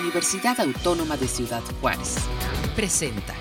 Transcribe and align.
Universidad 0.00 0.58
Autónoma 0.60 1.16
de 1.16 1.28
Ciudad 1.28 1.62
Juárez. 1.80 2.16
Presenta. 2.74 3.32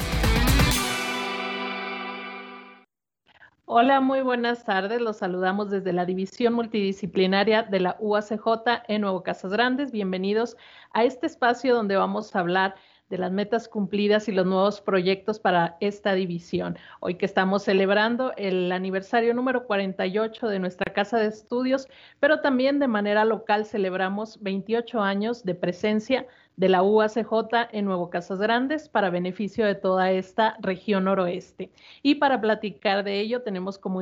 Hola, 3.65 4.01
muy 4.01 4.21
buenas 4.21 4.63
tardes. 4.63 5.01
Los 5.01 5.17
saludamos 5.17 5.71
desde 5.71 5.93
la 5.93 6.05
División 6.05 6.53
Multidisciplinaria 6.53 7.63
de 7.63 7.79
la 7.79 7.97
UACJ 7.99 8.83
en 8.87 9.01
Nuevo 9.01 9.23
Casas 9.23 9.51
Grandes. 9.51 9.91
Bienvenidos 9.91 10.55
a 10.91 11.03
este 11.03 11.25
espacio 11.25 11.73
donde 11.73 11.95
vamos 11.95 12.35
a 12.35 12.39
hablar 12.39 12.75
de 13.09 13.17
las 13.19 13.31
metas 13.31 13.67
cumplidas 13.67 14.27
y 14.27 14.31
los 14.31 14.45
nuevos 14.45 14.81
proyectos 14.81 15.39
para 15.39 15.77
esta 15.81 16.13
división. 16.13 16.77
Hoy 16.99 17.15
que 17.15 17.27
estamos 17.27 17.63
celebrando 17.63 18.33
el 18.37 18.71
aniversario 18.71 19.33
número 19.33 19.65
48 19.67 20.47
de 20.47 20.59
nuestra 20.59 20.93
casa 20.93 21.17
de 21.17 21.27
estudios, 21.27 21.87
pero 22.19 22.41
también 22.41 22.79
de 22.79 22.87
manera 22.87 23.23
local 23.23 23.65
celebramos 23.65 24.41
28 24.41 25.01
años 25.01 25.43
de 25.43 25.53
presencia 25.53 26.25
de 26.55 26.69
la 26.69 26.83
UACJ 26.83 27.69
en 27.71 27.85
Nuevo 27.85 28.09
Casas 28.09 28.39
Grandes 28.39 28.89
para 28.89 29.09
beneficio 29.09 29.65
de 29.65 29.75
toda 29.75 30.11
esta 30.11 30.55
región 30.59 31.05
noroeste. 31.05 31.71
Y 32.01 32.15
para 32.15 32.39
platicar 32.39 33.03
de 33.03 33.19
ello 33.19 33.41
tenemos 33.41 33.77
como, 33.77 34.01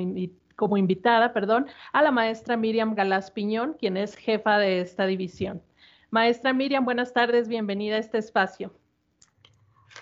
como 0.55 0.77
invitada 0.77 1.34
perdón, 1.34 1.67
a 1.93 2.02
la 2.02 2.12
maestra 2.12 2.57
Miriam 2.57 2.95
Galás 2.95 3.31
Piñón, 3.31 3.76
quien 3.79 3.98
es 3.98 4.16
jefa 4.16 4.57
de 4.57 4.81
esta 4.81 5.05
división. 5.05 5.62
Maestra 6.09 6.52
Miriam, 6.52 6.84
buenas 6.84 7.13
tardes, 7.13 7.48
bienvenida 7.48 7.95
a 7.95 7.99
este 7.99 8.17
espacio. 8.17 8.73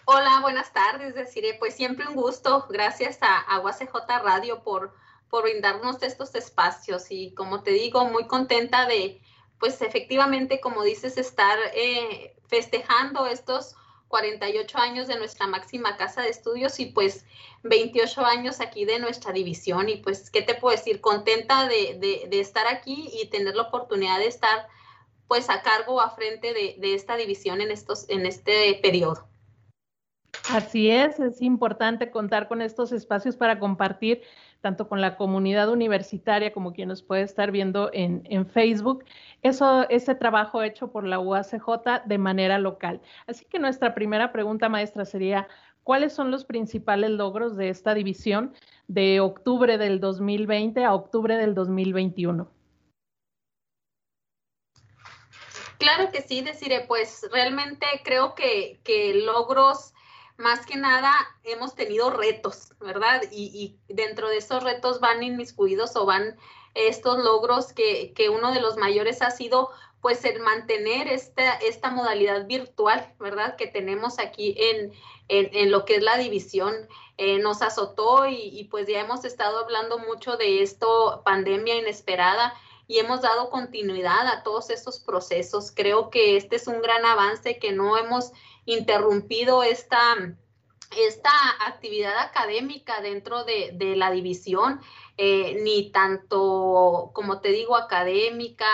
Hola, 0.06 0.40
buenas 0.42 0.74
tardes, 0.74 1.14
deciré, 1.14 1.56
pues 1.60 1.76
siempre 1.76 2.08
un 2.08 2.16
gusto, 2.16 2.66
gracias 2.70 3.20
a, 3.22 3.42
a 3.48 4.20
Radio 4.20 4.64
por, 4.64 4.94
por 5.30 5.44
brindarnos 5.44 6.02
estos 6.02 6.34
espacios 6.34 7.12
y 7.12 7.34
como 7.36 7.62
te 7.62 7.72
digo, 7.72 8.06
muy 8.06 8.26
contenta 8.26 8.88
de, 8.88 9.22
pues 9.60 9.82
efectivamente, 9.82 10.60
como 10.60 10.84
dices, 10.84 11.18
estar 11.18 11.58
eh, 11.76 12.36
festejando 12.50 13.28
estos 13.28 13.76
48 14.10 14.78
años 14.78 15.08
de 15.08 15.18
nuestra 15.18 15.48
máxima 15.48 15.96
casa 15.96 16.24
de 16.24 16.30
estudios 16.30 16.80
y 16.80 16.88
pues 16.88 17.26
28 17.64 18.26
años 18.26 18.60
aquí 18.60 18.84
de 18.84 19.00
nuestra 19.00 19.32
división 19.32 19.88
y 19.88 19.98
pues, 19.98 20.30
¿qué 20.30 20.42
te 20.42 20.56
puedo 20.56 20.76
decir? 20.76 21.00
Contenta 21.00 21.68
de, 21.68 22.28
de, 22.28 22.40
estar 22.40 22.68
aquí 22.68 23.10
y 23.14 23.28
tener 23.28 23.56
la 23.56 23.64
oportunidad 23.64 24.18
de 24.18 24.28
estar 24.28 24.68
pues 25.28 25.50
a 25.50 25.62
cargo, 25.62 26.02
a 26.02 26.10
frente 26.10 26.54
de, 26.54 26.76
de 26.80 26.96
esta 26.96 27.16
división 27.16 27.62
en, 27.62 27.70
estos, 27.70 28.10
en 28.10 28.26
este 28.26 28.80
periodo. 28.82 29.28
Así 30.50 30.90
es, 30.90 31.20
es 31.20 31.42
importante 31.42 32.10
contar 32.10 32.48
con 32.48 32.64
estos 32.64 32.92
espacios 32.92 33.36
para 33.36 33.60
compartir 33.60 34.24
tanto 34.62 34.88
con 34.88 35.02
la 35.02 35.16
comunidad 35.16 35.70
universitaria 35.70 36.52
como 36.52 36.74
quien 36.74 36.90
nos 36.90 37.02
puede 37.02 37.22
estar 37.22 37.52
viendo 37.52 37.90
en, 37.94 38.46
Facebook, 38.48 39.06
eso, 39.42 39.88
ese 39.90 40.16
trabajo 40.16 40.64
hecho 40.64 40.92
por 40.92 41.06
la 41.06 41.20
UACJ 41.20 42.06
de 42.06 42.18
manera 42.18 42.60
local. 42.60 43.02
Así 43.28 43.46
que 43.46 43.60
nuestra 43.60 43.94
primera 43.94 44.32
pregunta, 44.32 44.70
maestra, 44.70 45.06
sería, 45.06 45.48
¿cuáles 45.84 46.14
son 46.14 46.32
los 46.32 46.46
principales 46.46 47.12
logros 47.12 47.56
de 47.56 47.70
esta 47.70 47.94
división 47.94 48.54
de 48.88 49.20
octubre 49.20 49.78
del 49.78 50.00
2020 50.00 50.84
a 50.84 50.94
octubre 50.94 51.38
del 51.38 51.54
2021? 51.56 52.50
Claro 55.78 56.12
que 56.12 56.22
sí, 56.22 56.42
deciré, 56.42 56.84
pues 56.90 57.26
realmente 57.32 57.86
creo 58.04 58.36
que, 58.36 58.82
que 58.84 59.14
logros 59.14 59.94
más 60.40 60.66
que 60.66 60.78
nada 60.78 61.14
hemos 61.44 61.76
tenido 61.76 62.10
retos, 62.10 62.74
¿verdad? 62.80 63.22
Y, 63.32 63.78
dentro 63.90 64.30
de 64.30 64.38
esos 64.38 64.64
retos 64.64 65.00
van 65.00 65.22
inmiscuidos 65.22 65.96
o 65.96 66.06
van 66.06 66.38
estos 66.74 67.20
logros 67.20 67.74
que, 67.74 68.14
uno 68.34 68.54
de 68.54 68.62
los 68.62 68.78
mayores 68.78 69.22
ha 69.22 69.32
sido 69.32 69.70
pues 70.02 70.24
el 70.24 70.40
mantener 70.40 71.10
esta, 71.10 71.56
esta 71.56 71.92
modalidad 71.92 72.48
virtual, 72.48 73.14
¿verdad? 73.20 73.58
Que 73.58 73.68
tenemos 73.68 74.18
aquí 74.18 74.56
en, 74.58 74.94
en, 75.28 75.72
lo 75.72 75.84
que 75.84 75.96
es 75.98 76.04
la 76.04 76.18
división. 76.18 76.74
Eh, 77.18 77.40
nos 77.40 77.62
azotó 77.62 78.26
y, 78.26 78.36
y, 78.36 78.64
pues 78.66 78.88
ya 78.88 79.02
hemos 79.02 79.26
estado 79.26 79.60
hablando 79.60 80.00
mucho 80.00 80.38
de 80.38 80.64
esto, 80.64 81.22
pandemia 81.26 81.76
inesperada, 81.76 82.54
y 82.88 83.00
hemos 83.00 83.22
dado 83.22 83.50
continuidad 83.50 84.26
a 84.28 84.42
todos 84.42 84.70
estos 84.70 85.00
procesos. 85.02 85.74
Creo 85.76 86.10
que 86.10 86.38
este 86.38 86.56
es 86.56 86.68
un 86.68 86.82
gran 86.82 87.06
avance 87.06 87.60
que 87.60 87.74
no 87.74 87.98
hemos 87.98 88.32
interrumpido 88.66 89.64
esta, 89.64 90.16
esta 90.96 91.32
actividad 91.66 92.18
académica 92.18 93.02
dentro 93.02 93.44
de, 93.44 93.96
la 93.96 94.12
división, 94.12 94.82
eh, 95.18 95.60
ni 95.64 95.92
tanto, 95.92 97.12
como 97.14 97.42
te 97.42 97.50
digo, 97.50 97.76
académica, 97.76 98.66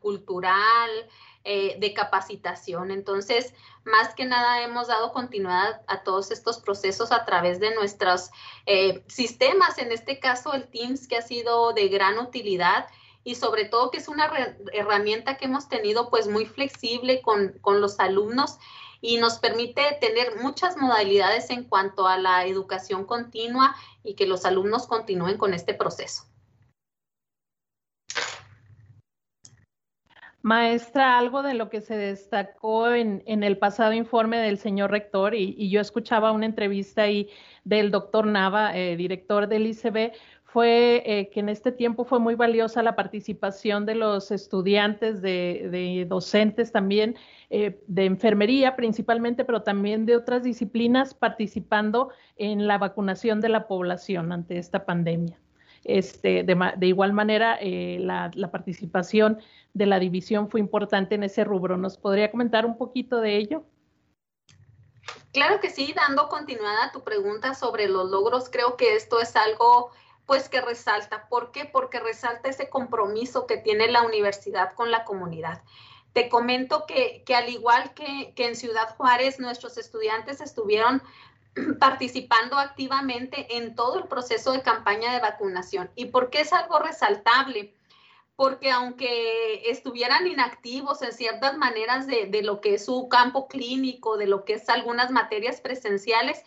cultural, 0.00 0.90
eh, 1.46 1.76
de 1.78 1.92
capacitación. 1.92 2.90
Entonces, 2.90 3.52
más 3.84 4.14
que 4.14 4.24
nada 4.24 4.62
hemos 4.62 4.88
dado 4.88 5.12
continuidad 5.12 5.82
a 5.86 6.02
todos 6.02 6.30
estos 6.30 6.58
procesos 6.58 7.12
a 7.12 7.26
través 7.26 7.60
de 7.60 7.74
nuestros 7.74 8.30
eh, 8.64 9.04
sistemas, 9.08 9.76
en 9.76 9.92
este 9.92 10.18
caso 10.18 10.54
el 10.54 10.68
Teams, 10.68 11.06
que 11.06 11.18
ha 11.18 11.22
sido 11.22 11.74
de 11.74 11.88
gran 11.88 12.18
utilidad 12.18 12.86
y 13.24 13.34
sobre 13.34 13.66
todo 13.66 13.90
que 13.90 13.98
es 13.98 14.08
una 14.08 14.30
herramienta 14.72 15.36
que 15.36 15.44
hemos 15.44 15.68
tenido 15.68 16.08
pues 16.08 16.28
muy 16.28 16.46
flexible 16.46 17.20
con, 17.20 17.58
con 17.60 17.82
los 17.82 18.00
alumnos 18.00 18.58
y 19.00 19.18
nos 19.18 19.38
permite 19.38 19.82
tener 20.00 20.36
muchas 20.42 20.76
modalidades 20.76 21.50
en 21.50 21.64
cuanto 21.64 22.06
a 22.06 22.18
la 22.18 22.46
educación 22.46 23.04
continua 23.04 23.74
y 24.02 24.14
que 24.14 24.26
los 24.26 24.44
alumnos 24.44 24.86
continúen 24.86 25.38
con 25.38 25.54
este 25.54 25.74
proceso. 25.74 26.24
Maestra, 30.44 31.16
algo 31.16 31.42
de 31.42 31.54
lo 31.54 31.70
que 31.70 31.80
se 31.80 31.96
destacó 31.96 32.92
en, 32.92 33.22
el 33.24 33.56
pasado 33.56 33.94
informe 33.94 34.36
del 34.36 34.58
señor 34.58 34.90
rector, 34.90 35.34
y, 35.34 35.70
yo 35.70 35.80
escuchaba 35.80 36.32
una 36.32 36.44
entrevista 36.44 37.04
ahí 37.04 37.30
del 37.64 37.90
doctor 37.90 38.26
Nava, 38.26 38.76
eh, 38.76 38.94
director 38.98 39.48
del 39.48 39.66
ICB, 39.66 40.12
fue 40.54 41.02
eh, 41.04 41.30
que 41.30 41.40
en 41.40 41.48
este 41.48 41.72
tiempo 41.72 42.04
fue 42.04 42.20
muy 42.20 42.36
valiosa 42.36 42.80
la 42.84 42.94
participación 42.94 43.86
de 43.86 43.96
los 43.96 44.30
estudiantes, 44.30 45.20
de, 45.20 46.06
docentes 46.08 46.70
también, 46.70 47.16
eh, 47.50 47.82
de 47.88 48.04
enfermería 48.04 48.76
principalmente, 48.76 49.44
pero 49.44 49.62
también 49.62 50.06
de 50.06 50.14
otras 50.14 50.44
disciplinas 50.44 51.12
participando 51.12 52.10
en 52.36 52.68
la 52.68 52.78
vacunación 52.78 53.40
de 53.40 53.48
la 53.48 53.66
población 53.66 54.30
ante 54.30 54.56
esta 54.58 54.86
pandemia. 54.86 55.40
Este, 55.82 56.44
de, 56.44 56.86
igual 56.86 57.12
manera, 57.12 57.58
eh, 57.60 57.98
la, 57.98 58.30
la, 58.34 58.52
participación 58.52 59.40
de 59.72 59.86
la 59.86 59.98
división 59.98 60.48
fue 60.48 60.60
importante 60.60 61.16
en 61.16 61.24
ese 61.24 61.42
rubro. 61.42 61.76
¿Nos 61.76 61.98
podría 61.98 62.30
comentar 62.30 62.64
un 62.64 62.78
poquito 62.78 63.20
de 63.20 63.38
ello? 63.38 63.64
Claro 65.32 65.58
que 65.58 65.68
sí, 65.68 65.92
dando 65.96 66.28
continuidad 66.28 66.80
a 66.80 66.92
tu 66.92 67.02
pregunta 67.02 67.54
sobre 67.54 67.88
los 67.88 68.08
logros, 68.08 68.48
creo 68.48 68.76
que 68.76 68.94
esto 68.94 69.20
es 69.20 69.34
algo 69.34 69.90
pues 70.26 70.48
que 70.48 70.60
resalta. 70.60 71.28
¿Por 71.28 71.50
qué? 71.52 71.64
Porque 71.64 72.00
resalta 72.00 72.48
ese 72.48 72.68
compromiso 72.68 73.46
que 73.46 73.58
tiene 73.58 73.88
la 73.88 74.02
universidad 74.02 74.72
con 74.72 74.90
la 74.90 75.04
comunidad. 75.04 75.62
Te 76.12 76.28
comento 76.28 76.86
que, 76.86 77.24
al 77.34 77.48
igual 77.48 77.92
que, 77.94 78.32
que 78.34 78.46
en 78.46 78.56
Ciudad 78.56 78.94
Juárez, 78.96 79.40
nuestros 79.40 79.76
estudiantes 79.78 80.40
estuvieron 80.40 81.02
participando 81.80 82.56
activamente 82.56 83.56
en 83.56 83.74
todo 83.74 83.98
el 83.98 84.04
proceso 84.04 84.52
de 84.52 84.62
campaña 84.62 85.12
de 85.12 85.20
vacunación. 85.20 85.90
¿Y 85.94 86.06
por 86.06 86.30
qué 86.30 86.40
es 86.40 86.52
algo 86.52 86.78
resaltable? 86.78 87.74
Porque 88.36 88.70
aunque 88.70 89.70
estuvieran 89.70 90.26
inactivos 90.26 91.02
en 91.02 91.12
ciertas 91.12 91.56
maneras 91.56 92.06
de, 92.06 92.26
de, 92.26 92.42
lo 92.42 92.60
que 92.60 92.74
es 92.74 92.84
su 92.84 93.08
campo 93.08 93.46
clínico, 93.46 94.16
de 94.16 94.26
lo 94.26 94.44
que 94.44 94.54
es 94.54 94.68
algunas 94.68 95.10
materias 95.10 95.60
presenciales, 95.60 96.42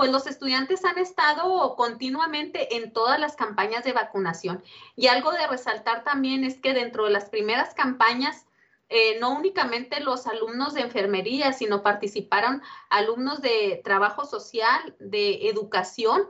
pues 0.00 0.10
los 0.10 0.26
estudiantes 0.26 0.86
han 0.86 0.96
estado 0.96 1.76
continuamente 1.76 2.78
en 2.78 2.90
todas 2.90 3.20
las 3.20 3.36
campañas 3.36 3.84
de 3.84 3.92
vacunación. 3.92 4.64
Y 4.96 5.08
algo 5.08 5.30
de 5.30 5.46
resaltar 5.46 6.04
también 6.04 6.42
es 6.42 6.56
que 6.56 6.72
dentro 6.72 7.04
de 7.04 7.10
las 7.10 7.28
primeras 7.28 7.74
campañas, 7.74 8.46
eh, 8.88 9.18
no 9.20 9.36
únicamente 9.36 10.00
los 10.00 10.26
alumnos 10.26 10.72
de 10.72 10.80
enfermería, 10.80 11.52
sino 11.52 11.82
participaron 11.82 12.62
alumnos 12.88 13.42
de 13.42 13.82
trabajo 13.84 14.24
social, 14.24 14.96
de 15.00 15.50
educación, 15.50 16.22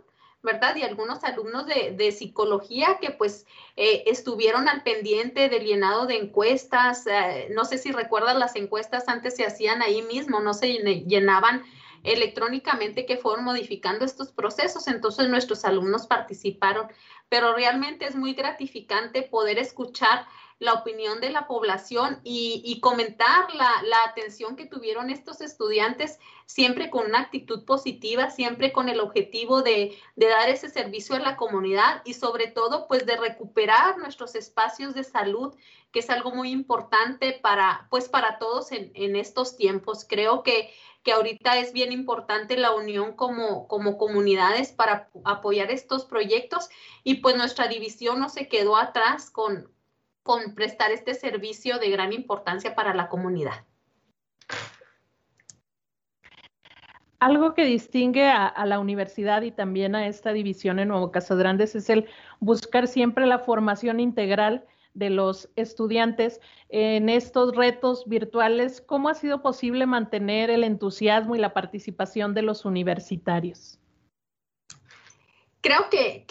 ¿verdad? 0.42 0.74
Y 0.74 0.82
algunos 0.82 1.22
alumnos 1.22 1.64
de, 1.66 2.10
psicología 2.10 2.98
que 3.00 3.12
pues 3.12 3.46
eh, 3.76 4.02
estuvieron 4.06 4.68
al 4.68 4.82
pendiente 4.82 5.48
del 5.48 5.64
llenado 5.64 6.06
de 6.06 6.16
encuestas. 6.16 7.06
Eh, 7.06 7.50
no 7.54 7.64
sé 7.64 7.78
si 7.78 7.92
recuerdan 7.92 8.40
las 8.40 8.56
encuestas 8.56 9.06
antes 9.06 9.36
se 9.36 9.46
hacían 9.46 9.80
ahí 9.80 10.02
mismo, 10.02 10.40
no 10.40 10.54
se 10.54 10.72
llenaban 11.06 11.62
electrónicamente 12.02 13.06
que 13.06 13.16
fueron 13.16 13.44
modificando 13.44 14.04
estos 14.04 14.32
procesos. 14.32 14.88
Entonces 14.88 15.28
nuestros 15.28 15.64
alumnos 15.64 16.06
participaron, 16.06 16.88
pero 17.28 17.54
realmente 17.54 18.06
es 18.06 18.16
muy 18.16 18.34
gratificante 18.34 19.22
poder 19.22 19.58
escuchar 19.58 20.26
la 20.60 20.74
opinión 20.74 21.20
de 21.20 21.30
la 21.30 21.46
población 21.46 22.20
y, 22.22 22.78
comentar 22.80 23.52
la, 23.54 23.72
atención 24.06 24.56
que 24.56 24.66
tuvieron 24.66 25.08
estos 25.08 25.40
estudiantes, 25.40 26.18
siempre 26.44 26.90
con 26.90 27.06
una 27.06 27.20
actitud 27.20 27.64
positiva, 27.64 28.30
siempre 28.30 28.70
con 28.70 28.90
el 28.90 29.00
objetivo 29.00 29.62
de, 29.62 29.98
de, 30.16 30.26
dar 30.28 30.50
ese 30.50 30.68
servicio 30.68 31.16
a 31.16 31.20
la 31.20 31.36
comunidad 31.36 32.02
y 32.04 32.12
sobre 32.12 32.46
todo, 32.46 32.86
pues 32.88 33.06
de 33.06 33.16
recuperar 33.16 33.96
nuestros 33.96 34.34
espacios 34.34 34.94
de 34.94 35.02
salud, 35.02 35.54
que 35.92 36.00
es 36.00 36.10
algo 36.10 36.30
muy 36.32 36.50
importante 36.50 37.32
para, 37.32 37.86
pues 37.88 38.10
para 38.10 38.38
todos 38.38 38.70
en, 38.72 38.92
en 38.94 39.16
estos 39.16 39.56
tiempos. 39.56 40.04
Creo 40.06 40.42
que 40.42 40.70
que 41.02 41.12
ahorita 41.12 41.58
es 41.58 41.72
bien 41.72 41.92
importante 41.92 42.58
la 42.58 42.72
unión 42.72 43.14
como, 43.14 43.66
como 43.68 43.96
comunidades 43.96 44.70
para 44.70 45.08
apoyar 45.24 45.70
estos 45.70 46.04
proyectos 46.04 46.68
y 47.04 47.22
pues 47.22 47.36
nuestra 47.36 47.68
división 47.68 48.20
no 48.20 48.28
se 48.28 48.48
quedó 48.48 48.76
atrás 48.76 49.30
con, 49.30 49.70
con 50.30 50.54
prestar 50.54 50.92
este 50.92 51.14
servicio 51.14 51.80
de 51.80 51.90
gran 51.90 52.12
importancia 52.12 52.76
para 52.76 52.94
la 52.94 53.08
comunidad. 53.08 53.64
Algo 57.18 57.52
que 57.52 57.64
distingue 57.64 58.28
a, 58.28 58.64
la 58.64 58.78
universidad 58.78 59.42
y 59.42 59.50
también 59.50 59.96
a 59.96 60.06
esta 60.06 60.32
división 60.32 60.78
en 60.78 60.86
Nuevo 60.86 61.10
Casas 61.10 61.36
Grandes 61.36 61.74
es 61.74 61.90
el 61.90 62.08
buscar 62.38 62.86
siempre 62.86 63.26
la 63.26 63.40
formación 63.40 63.98
integral 63.98 64.64
de 64.94 65.10
los 65.10 65.50
estudiantes 65.56 66.40
en 66.68 67.08
estos 67.08 67.56
retos 67.56 68.04
virtuales. 68.06 68.80
¿Cómo 68.80 69.08
ha 69.08 69.14
sido 69.14 69.42
posible 69.42 69.84
mantener 69.84 70.48
el 70.50 70.62
entusiasmo 70.62 71.34
y 71.34 71.40
la 71.40 71.52
participación 71.52 72.34
de 72.34 72.42
los 72.42 72.64
universitarios? 72.64 73.80
Creo 75.60 75.90
que, 75.90 76.24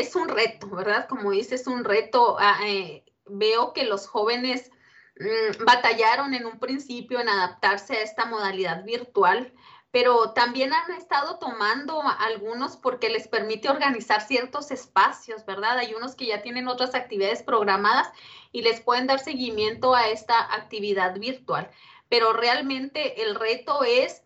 es 0.00 0.16
un 0.16 0.28
reto, 0.28 0.68
¿verdad? 0.70 1.06
Como 1.08 1.30
dices, 1.30 1.68
un 1.68 1.84
reto. 1.84 2.36
Ah, 2.38 2.58
eh, 2.66 3.03
veo 3.26 3.72
que 3.72 3.84
los 3.84 4.06
jóvenes 4.06 4.70
mm, 5.18 5.64
batallaron 5.64 6.34
en 6.34 6.46
un 6.46 6.58
principio 6.58 7.20
en 7.20 7.28
adaptarse 7.28 7.94
a 7.94 8.02
esta 8.02 8.26
modalidad 8.26 8.84
virtual, 8.84 9.52
pero 9.94 10.32
también 10.32 10.72
han 10.72 10.90
estado 10.90 11.38
tomando 11.38 12.02
algunos 12.18 12.76
porque 12.76 13.10
les 13.10 13.28
permite 13.28 13.68
organizar 13.68 14.22
ciertos 14.22 14.72
espacios, 14.72 15.46
¿verdad? 15.46 15.78
Hay 15.78 15.94
unos 15.94 16.16
que 16.16 16.26
ya 16.26 16.42
tienen 16.42 16.66
otras 16.66 16.96
actividades 16.96 17.44
programadas 17.44 18.10
y 18.50 18.62
les 18.62 18.80
pueden 18.80 19.06
dar 19.06 19.20
seguimiento 19.20 19.94
a 19.94 20.08
esta 20.08 20.52
actividad 20.52 21.14
virtual. 21.14 21.70
Pero 22.08 22.32
realmente 22.32 23.22
el 23.22 23.36
reto 23.36 23.84
es 23.84 24.23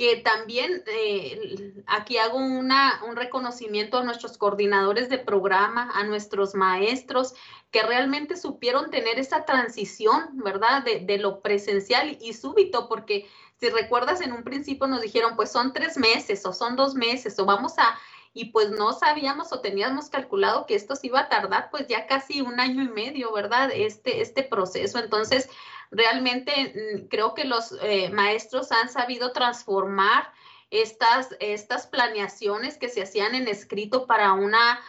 que 0.00 0.16
también 0.16 0.82
eh, 0.86 1.74
aquí 1.86 2.16
hago 2.16 2.38
una, 2.38 3.02
un 3.06 3.16
reconocimiento 3.16 3.98
a 3.98 4.02
nuestros 4.02 4.38
coordinadores 4.38 5.10
de 5.10 5.18
programa, 5.18 5.90
a 5.92 6.04
nuestros 6.04 6.54
maestros, 6.54 7.34
que 7.70 7.82
realmente 7.82 8.38
supieron 8.38 8.90
tener 8.90 9.18
esa 9.18 9.44
transición, 9.44 10.30
¿verdad? 10.42 10.82
De, 10.84 11.00
de, 11.00 11.18
lo 11.18 11.42
presencial 11.42 12.16
y 12.18 12.32
súbito, 12.32 12.88
porque 12.88 13.28
si 13.58 13.68
recuerdas, 13.68 14.22
en 14.22 14.32
un 14.32 14.42
principio 14.42 14.86
nos 14.86 15.02
dijeron, 15.02 15.36
pues 15.36 15.52
son 15.52 15.74
tres 15.74 15.98
meses 15.98 16.46
o 16.46 16.54
son 16.54 16.76
dos 16.76 16.94
meses 16.94 17.38
o 17.38 17.44
vamos 17.44 17.78
a, 17.78 17.98
y 18.32 18.46
pues 18.52 18.70
no 18.70 18.94
sabíamos 18.94 19.52
o 19.52 19.60
teníamos 19.60 20.08
calculado 20.08 20.64
que 20.64 20.76
esto 20.76 20.96
se 20.96 21.08
iba 21.08 21.20
a 21.20 21.28
tardar 21.28 21.68
pues 21.70 21.88
ya 21.88 22.06
casi 22.06 22.40
un 22.40 22.58
año 22.58 22.82
y 22.82 22.88
medio, 22.88 23.34
¿verdad? 23.34 23.68
Este, 23.70 24.22
este 24.22 24.44
proceso. 24.44 24.98
Entonces, 24.98 25.50
realmente 25.90 26.52
mm, 26.74 27.08
creo 27.08 27.34
que 27.34 27.44
los 27.44 27.76
eh, 27.82 28.10
maestros 28.10 28.72
han 28.72 28.88
sabido 28.88 29.32
transformar 29.32 30.32
estas, 30.70 31.36
estas 31.40 31.86
planeaciones 31.86 32.78
que 32.78 32.88
se 32.88 33.02
hacían 33.02 33.34
en 33.34 33.48
escrito 33.48 34.06
para 34.06 34.32
una 34.32 34.80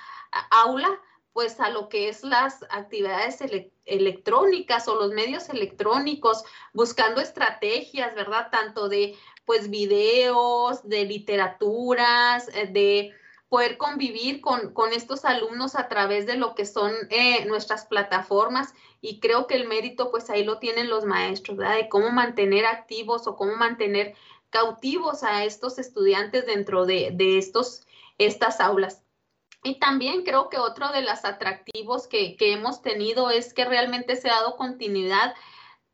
aula, 0.51 0.99
pues 1.33 1.59
a 1.59 1.69
lo 1.69 1.89
que 1.89 2.09
es 2.09 2.23
las 2.23 2.63
actividades 2.69 3.39
electrónicas 3.85 4.87
o 4.87 4.95
los 4.95 5.11
medios 5.11 5.49
electrónicos, 5.49 6.43
buscando 6.73 7.21
estrategias, 7.21 8.13
¿verdad? 8.15 8.49
Tanto 8.51 8.89
de 8.89 9.17
pues 9.45 9.69
videos, 9.69 10.87
de 10.87 11.05
literaturas, 11.05 12.47
eh, 12.53 12.67
de 12.67 13.13
poder 13.51 13.77
convivir 13.77 14.39
con, 14.39 14.73
con, 14.73 14.93
estos 14.93 15.25
alumnos 15.25 15.75
a 15.75 15.89
través 15.89 16.25
de 16.25 16.37
lo 16.37 16.55
que 16.55 16.65
son 16.65 16.93
eh, 17.09 17.43
nuestras 17.43 17.85
plataformas 17.85 18.73
y 19.01 19.19
creo 19.19 19.45
que 19.45 19.55
el 19.55 19.67
mérito 19.67 20.09
pues 20.09 20.29
ahí 20.29 20.45
lo 20.45 20.57
tienen 20.57 20.89
los 20.89 21.03
maestros, 21.03 21.57
¿verdad? 21.57 21.75
De 21.75 21.89
cómo 21.89 22.11
mantener 22.11 22.65
activos 22.65 23.27
o 23.27 23.35
cómo 23.35 23.57
mantener 23.57 24.15
cautivos 24.51 25.23
a 25.23 25.43
estos 25.43 25.79
estudiantes 25.79 26.45
dentro 26.45 26.85
de, 26.85 27.11
de 27.11 27.37
estos, 27.37 27.85
estas 28.17 28.61
aulas. 28.61 29.03
Y 29.65 29.79
también 29.79 30.23
creo 30.23 30.47
que 30.47 30.57
otro 30.57 30.89
de 30.93 31.01
los 31.01 31.25
atractivos 31.25 32.07
que, 32.07 32.37
que 32.37 32.53
hemos 32.53 32.81
tenido 32.81 33.31
es 33.31 33.53
que 33.53 33.65
realmente 33.65 34.15
se 34.15 34.29
ha 34.29 34.35
dado 34.35 34.55
continuidad 34.55 35.35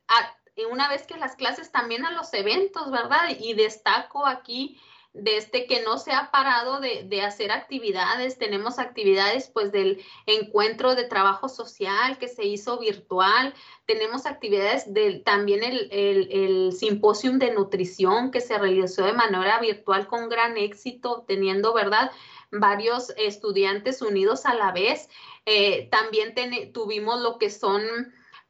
a, 0.08 0.38
una 0.72 0.90
vez 0.90 1.08
que 1.08 1.18
las 1.18 1.36
clases 1.36 1.72
también 1.72 2.06
a 2.06 2.12
los 2.12 2.32
eventos, 2.36 2.92
¿verdad? 2.92 3.30
Y 3.40 3.56
destaco 3.56 4.28
aquí 4.28 4.80
de 5.20 5.38
este 5.38 5.66
que 5.66 5.82
no 5.82 5.98
se 5.98 6.12
ha 6.12 6.32
parado 6.32 6.80
de, 6.80 7.22
hacer 7.22 7.52
actividades. 7.52 8.38
Tenemos 8.38 8.80
actividades 8.80 9.50
pues 9.54 9.72
del 9.72 10.04
encuentro 10.26 10.96
de 10.96 11.06
trabajo 11.06 11.50
social 11.50 12.18
que 12.18 12.28
se 12.28 12.46
hizo 12.46 12.80
virtual. 12.80 13.54
Tenemos 13.86 14.26
actividades 14.26 14.94
del 14.94 15.24
también 15.24 15.64
el, 15.64 15.90
el, 15.92 16.32
el 16.32 16.74
simposium 16.74 17.40
de 17.40 17.52
nutrición 17.52 18.32
que 18.32 18.42
se 18.42 18.58
realizó 18.58 19.04
de 19.04 19.14
manera 19.14 19.60
virtual 19.60 20.08
con 20.08 20.30
gran 20.30 20.58
éxito, 20.58 21.26
teniendo, 21.28 21.74
¿verdad? 21.74 22.12
varios 22.52 23.12
estudiantes 23.18 24.02
unidos 24.02 24.46
a 24.46 24.54
la 24.54 24.72
vez. 24.72 25.10
Eh, 25.46 25.88
también 25.92 26.34
tuvimos 26.74 27.22
lo 27.22 27.38
que 27.38 27.50
son 27.50 27.82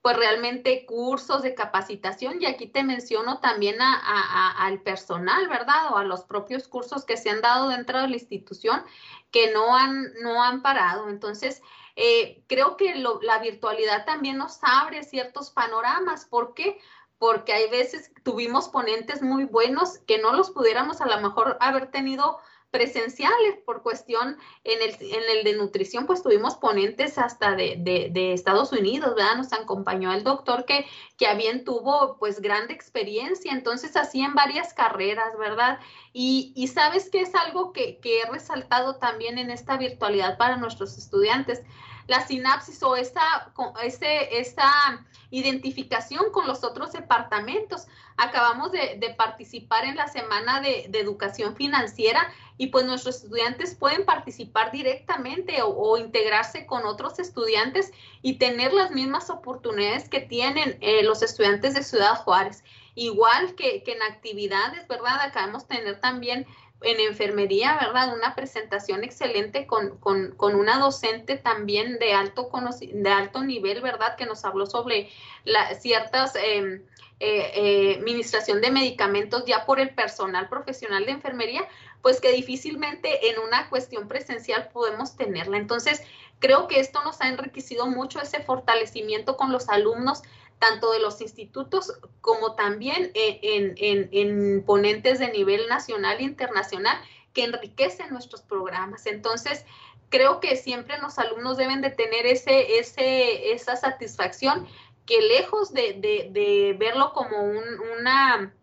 pues 0.08 0.16
realmente 0.16 0.86
cursos 0.86 1.42
de 1.42 1.54
capacitación 1.54 2.42
y 2.42 2.46
aquí 2.46 2.66
te 2.66 2.82
menciono 2.82 3.40
también 3.40 3.76
al 3.82 4.82
personal, 4.82 5.50
¿verdad? 5.50 5.92
O 5.92 5.98
a 5.98 6.06
los 6.06 6.24
propios 6.24 6.70
cursos 6.70 7.04
que 7.04 7.18
se 7.18 7.30
han 7.30 7.42
dado 7.42 7.68
dentro 7.68 8.00
de 8.00 8.08
la 8.08 8.16
institución 8.16 8.86
que 9.32 9.52
no 9.52 9.76
han, 9.76 10.14
no 10.22 10.42
han 10.42 10.62
parado. 10.62 11.10
Entonces, 11.10 11.62
eh, 11.98 12.42
creo 12.48 12.78
que 12.78 12.96
la 12.96 13.40
virtualidad 13.40 14.06
también 14.06 14.38
nos 14.38 14.60
abre 14.62 15.04
ciertos 15.04 15.52
panoramas. 15.52 16.24
¿Por 16.24 16.54
qué? 16.54 16.80
Porque 17.18 17.52
hay 17.52 17.70
veces 17.70 18.10
tuvimos 18.24 18.70
ponentes 18.70 19.22
muy 19.22 19.44
buenos 19.44 19.98
que 20.08 20.20
no 20.20 20.32
los 20.32 20.52
pudiéramos 20.52 21.02
a 21.02 21.08
lo 21.08 21.20
mejor 21.20 21.58
haber 21.60 21.92
tenido 21.92 22.40
presenciales 22.72 23.58
por 23.66 23.82
cuestión 23.82 24.38
en 24.64 24.82
el, 24.82 24.96
en 25.00 25.38
el 25.38 25.44
de 25.44 25.54
nutrición, 25.54 26.06
pues 26.06 26.22
tuvimos 26.22 26.56
ponentes 26.56 27.18
hasta 27.18 27.56
de, 27.56 27.78
de, 27.78 28.34
Estados 28.34 28.72
Unidos, 28.72 29.16
¿verdad? 29.16 29.38
Nos 29.38 29.54
acompañó 29.54 30.14
el 30.14 30.24
doctor 30.24 30.66
que, 30.66 30.86
que 31.18 31.34
bien 31.36 31.64
tuvo 31.64 32.18
pues 32.20 32.42
grande 32.42 32.74
experiencia, 32.74 33.52
entonces 33.54 33.96
hacían 33.96 34.36
varias 34.36 34.74
carreras, 34.74 35.38
¿verdad? 35.38 35.80
Y, 36.12 36.52
y 36.56 36.68
sabes 36.68 37.10
que 37.10 37.22
es 37.22 37.34
algo 37.36 37.72
que, 37.72 38.00
que 38.00 38.22
he 38.22 38.30
resaltado 38.30 38.98
también 38.98 39.38
en 39.38 39.50
esta 39.50 39.78
virtualidad 39.78 40.38
para 40.38 40.58
nuestros 40.58 40.98
estudiantes 40.98 41.64
la 42.08 42.26
sinapsis 42.26 42.82
o 42.84 42.96
esa, 42.96 43.52
ese, 43.84 44.40
esa 44.40 45.06
identificación 45.30 46.32
con 46.32 46.48
los 46.48 46.64
otros 46.64 46.94
departamentos. 46.94 47.88
Acabamos 48.16 48.72
de, 48.72 49.14
participar 49.18 49.86
en 49.86 49.96
la 49.96 50.08
semana 50.08 50.62
de, 50.62 50.90
educación 50.94 51.56
financiera 51.56 52.32
y 52.58 52.68
pues 52.68 52.86
nuestros 52.86 53.18
estudiantes 53.18 53.76
pueden 53.76 54.06
participar 54.06 54.72
directamente 54.72 55.62
o, 55.62 55.98
integrarse 55.98 56.66
con 56.66 56.86
otros 56.86 57.20
estudiantes 57.20 57.92
y 58.22 58.38
tener 58.40 58.74
las 58.74 58.92
mismas 58.92 59.30
oportunidades 59.30 60.10
que 60.10 60.22
tienen 60.22 60.78
eh, 60.82 61.04
los 61.04 61.22
estudiantes 61.22 61.76
de 61.76 61.84
Ciudad 61.84 62.16
Juárez. 62.16 62.64
Igual 62.96 63.54
que, 63.54 63.84
que 63.84 63.92
en 63.92 64.02
actividades, 64.02 64.88
¿verdad? 64.88 65.22
Acabamos 65.22 65.68
de 65.68 65.76
tener 65.76 66.00
también 66.00 66.48
en 66.82 67.00
enfermería, 67.00 67.78
¿verdad? 67.82 68.14
Una 68.16 68.36
presentación 68.36 69.04
excelente 69.04 69.66
con, 69.66 69.98
con, 69.98 70.32
con 70.36 70.56
una 70.56 70.80
docente 70.80 71.38
también 71.38 71.98
de 72.00 72.14
alto, 72.14 72.50
de 72.82 73.10
alto 73.10 73.44
nivel, 73.44 73.82
¿verdad? 73.82 74.16
Que 74.16 74.26
nos 74.26 74.46
habló 74.46 74.66
sobre 74.66 75.10
la, 75.44 75.74
ciertas... 75.76 76.36
Eh, 76.36 76.82
eh, 77.20 77.96
administración 77.98 78.62
de 78.62 78.70
medicamentos 78.70 79.44
ya 79.48 79.66
por 79.66 79.80
el 79.80 79.90
personal 79.90 80.50
profesional 80.50 81.04
de 81.08 81.14
enfermería, 81.14 81.68
pues 82.04 82.22
que 82.22 82.32
difícilmente 82.32 83.32
en 83.32 83.40
una 83.40 83.70
cuestión 83.70 84.08
presencial 84.08 84.70
podemos 84.72 85.16
tenerla. 85.16 85.58
Entonces, 85.58 86.04
creo 86.38 86.68
que 86.68 86.80
esto 86.80 87.04
nos 87.04 87.20
ha 87.22 87.30
enriquecido 87.30 87.88
mucho 87.88 88.22
ese 88.22 88.44
fortalecimiento 88.44 89.36
con 89.36 89.52
los 89.52 89.68
alumnos 89.70 90.22
tanto 90.60 90.92
de 90.92 91.00
los 91.00 91.22
institutos 91.22 91.94
como 92.22 92.56
también 92.56 93.12
en, 93.14 94.64
ponentes 94.66 95.20
de 95.20 95.32
nivel 95.32 95.68
nacional 95.68 96.18
e 96.20 96.24
internacional 96.24 96.98
que 97.34 97.44
enriquecen 97.44 98.10
nuestros 98.10 98.42
programas. 98.42 99.06
Entonces, 99.06 99.66
creo 100.10 100.40
que 100.40 100.56
siempre 100.56 100.98
los 101.00 101.20
alumnos 101.20 101.58
deben 101.58 101.82
de 101.82 101.92
tener 101.92 102.26
ese, 102.26 102.80
ese, 102.80 103.52
esa 103.52 103.76
satisfacción 103.76 104.68
que 105.06 105.22
lejos 105.22 105.74
de, 105.74 106.76
verlo 106.78 107.14
como 107.14 107.38
una, 107.42 108.54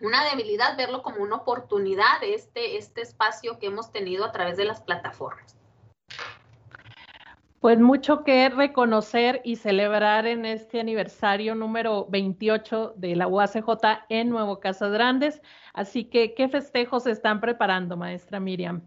una 0.00 0.24
debilidad, 0.30 0.76
verlo 0.76 1.02
como 1.02 1.22
una 1.22 1.36
oportunidad 1.36 2.22
este, 2.22 2.78
este 2.78 3.02
espacio 3.02 3.58
que 3.58 3.66
hemos 3.66 3.92
tenido 3.92 4.24
a 4.24 4.32
través 4.32 4.56
de 4.56 4.64
las 4.64 4.80
plataformas. 4.80 5.56
Pues 7.64 7.80
mucho 7.80 8.24
que 8.24 8.50
reconocer 8.50 9.40
y 9.42 9.56
celebrar 9.56 10.26
en 10.26 10.44
este 10.44 10.80
aniversario 10.80 11.54
número 11.54 12.04
28 12.10 12.92
de 12.94 13.16
la 13.16 13.26
UACJ 13.26 14.04
en 14.10 14.28
Nuevo 14.28 14.60
Casas 14.60 14.92
Grandes. 14.92 15.40
Así 15.72 16.04
que, 16.04 16.34
¿qué 16.34 16.50
festejos 16.50 17.06
están 17.06 17.40
preparando, 17.40 17.96
maestra 17.96 18.38
Miriam? 18.38 18.82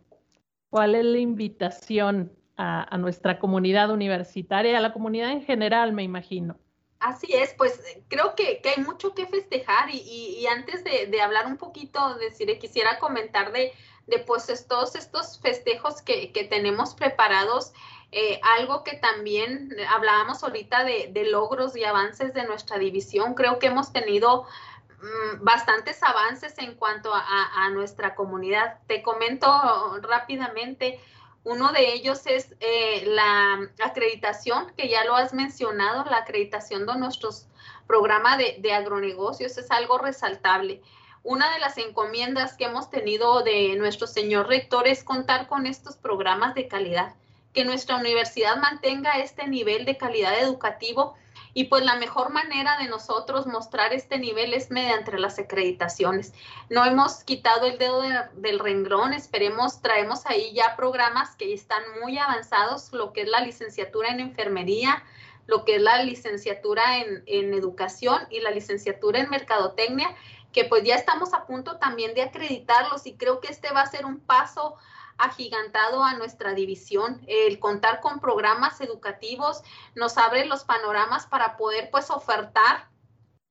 ¿Cuál 0.69 0.93
es 0.93 1.05
la 1.05 1.17
invitación 1.17 2.31
a, 2.55 2.95
nuestra 2.99 3.39
comunidad 3.39 3.89
universitaria 3.89 4.77
a 4.77 4.81
la 4.81 4.93
comunidad 4.93 5.31
en 5.31 5.43
general, 5.43 5.91
me 5.91 6.03
imagino? 6.03 6.59
Así 6.99 7.33
es, 7.33 7.55
pues 7.55 7.81
creo 8.09 8.35
que, 8.35 8.61
hay 8.63 8.83
mucho 8.83 9.15
que 9.15 9.25
festejar 9.25 9.89
y, 9.91 10.45
antes 10.45 10.83
de, 10.83 11.19
hablar 11.19 11.47
un 11.47 11.57
poquito, 11.57 12.13
decir, 12.19 12.55
quisiera 12.59 12.99
comentar 12.99 13.51
de, 13.51 13.73
de 14.05 14.19
pues 14.19 14.67
todos 14.67 14.93
estos 14.93 15.39
festejos 15.39 16.03
que 16.03 16.47
tenemos 16.47 16.93
preparados. 16.93 17.73
Eh, 18.11 18.39
algo 18.41 18.85
que 18.85 18.95
también 18.95 19.75
hablábamos 19.89 20.41
ahorita 20.41 20.85
de, 20.85 21.25
logros 21.29 21.75
y 21.75 21.83
avances 21.83 22.33
de 22.33 22.45
nuestra 22.45 22.77
división, 22.77 23.33
creo 23.33 23.59
que 23.59 23.67
hemos 23.67 23.91
tenido 23.91 24.43
mm, 24.43 25.43
bastantes 25.43 26.01
avances 26.01 26.57
en 26.57 26.75
cuanto 26.75 27.11
a, 27.13 27.69
nuestra 27.71 28.15
comunidad. 28.15 28.79
Te 28.87 29.03
comento 29.03 29.99
rápidamente, 30.01 31.01
uno 31.43 31.71
de 31.73 31.93
ellos 31.93 32.25
es 32.27 32.55
eh, 32.61 33.03
la 33.07 33.69
acreditación, 33.83 34.71
que 34.77 34.87
ya 34.87 35.03
lo 35.03 35.15
has 35.15 35.33
mencionado, 35.33 36.05
la 36.09 36.17
acreditación 36.17 36.85
de 36.85 36.97
nuestros 36.97 37.47
programas 37.87 38.37
de, 38.37 38.55
de 38.59 38.73
agronegocios 38.73 39.57
es 39.57 39.69
algo 39.69 39.97
resaltable. 39.97 40.81
Una 41.23 41.51
de 41.53 41.59
las 41.59 41.77
encomiendas 41.77 42.55
que 42.55 42.65
hemos 42.65 42.89
tenido 42.89 43.43
de 43.43 43.75
nuestro 43.75 44.07
señor 44.07 44.47
rector 44.47 44.87
es 44.87 45.03
contar 45.03 45.47
con 45.47 45.67
estos 45.67 45.97
programas 45.97 46.55
de 46.55 46.69
calidad 46.69 47.13
que 47.57 47.65
nuestra 47.65 47.95
universidad 47.95 48.55
mantenga 48.57 49.17
este 49.17 49.47
nivel 49.47 49.83
de 49.85 49.97
calidad 49.97 50.37
educativo 50.37 51.15
y 51.55 51.63
pues 51.63 51.83
la 51.83 51.95
mejor 51.95 52.29
manera 52.29 52.77
de 52.77 52.87
nosotros 52.87 53.47
mostrar 53.47 53.93
este 53.93 54.19
nivel 54.19 54.53
es 54.53 54.69
mediante 54.69 55.17
las 55.17 55.39
acreditaciones. 55.39 56.35
No 56.69 56.85
hemos 56.85 57.23
quitado 57.23 57.65
el 57.65 57.79
dedo 57.79 58.03
del 58.35 58.59
renglón, 58.59 59.13
esperemos, 59.13 59.81
traemos 59.81 60.27
ahí 60.27 60.53
ya 60.53 60.75
programas 60.75 61.35
que 61.35 61.51
están 61.51 61.81
muy 61.99 62.19
avanzados, 62.19 62.93
lo 62.93 63.11
que 63.11 63.21
es 63.21 63.27
la 63.27 63.41
licenciatura 63.41 64.09
en 64.09 64.19
enfermería, 64.19 65.03
lo 65.47 65.65
que 65.65 65.77
es 65.77 65.81
la 65.81 66.03
licenciatura 66.03 66.99
en, 66.99 67.23
en 67.25 67.55
educación 67.55 68.19
y 68.29 68.39
la 68.39 68.51
licenciatura 68.51 69.19
en 69.19 69.31
mercadotecnia, 69.31 70.15
que 70.53 70.65
pues 70.65 70.83
ya 70.83 70.93
estamos 70.93 71.33
a 71.33 71.47
punto 71.47 71.77
también 71.77 72.13
de 72.13 72.21
acreditarlos 72.21 73.07
y 73.07 73.17
creo 73.17 73.39
que 73.39 73.47
este 73.47 73.71
va 73.71 73.81
a 73.81 73.87
ser 73.87 74.05
un 74.05 74.19
paso 74.19 74.75
agigantado 75.17 76.03
a 76.03 76.13
nuestra 76.13 76.53
división. 76.53 77.21
El 77.27 77.59
contar 77.59 78.01
con 78.01 78.19
programas 78.19 78.79
educativos 78.81 79.61
nos 79.95 80.17
abre 80.17 80.45
los 80.45 80.63
panoramas 80.63 81.25
para 81.27 81.57
poder 81.57 81.89
pues 81.91 82.09
ofertar, 82.09 82.89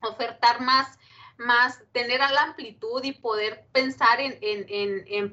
ofertar 0.00 0.60
más 0.60 0.98
más 1.38 1.82
tener 1.92 2.22
a 2.22 2.32
la 2.32 2.42
amplitud 2.42 3.04
y 3.04 3.12
poder 3.12 3.66
pensar 3.72 4.20
en, 4.20 4.38
en, 4.40 4.64
en, 4.68 5.04
en, 5.06 5.32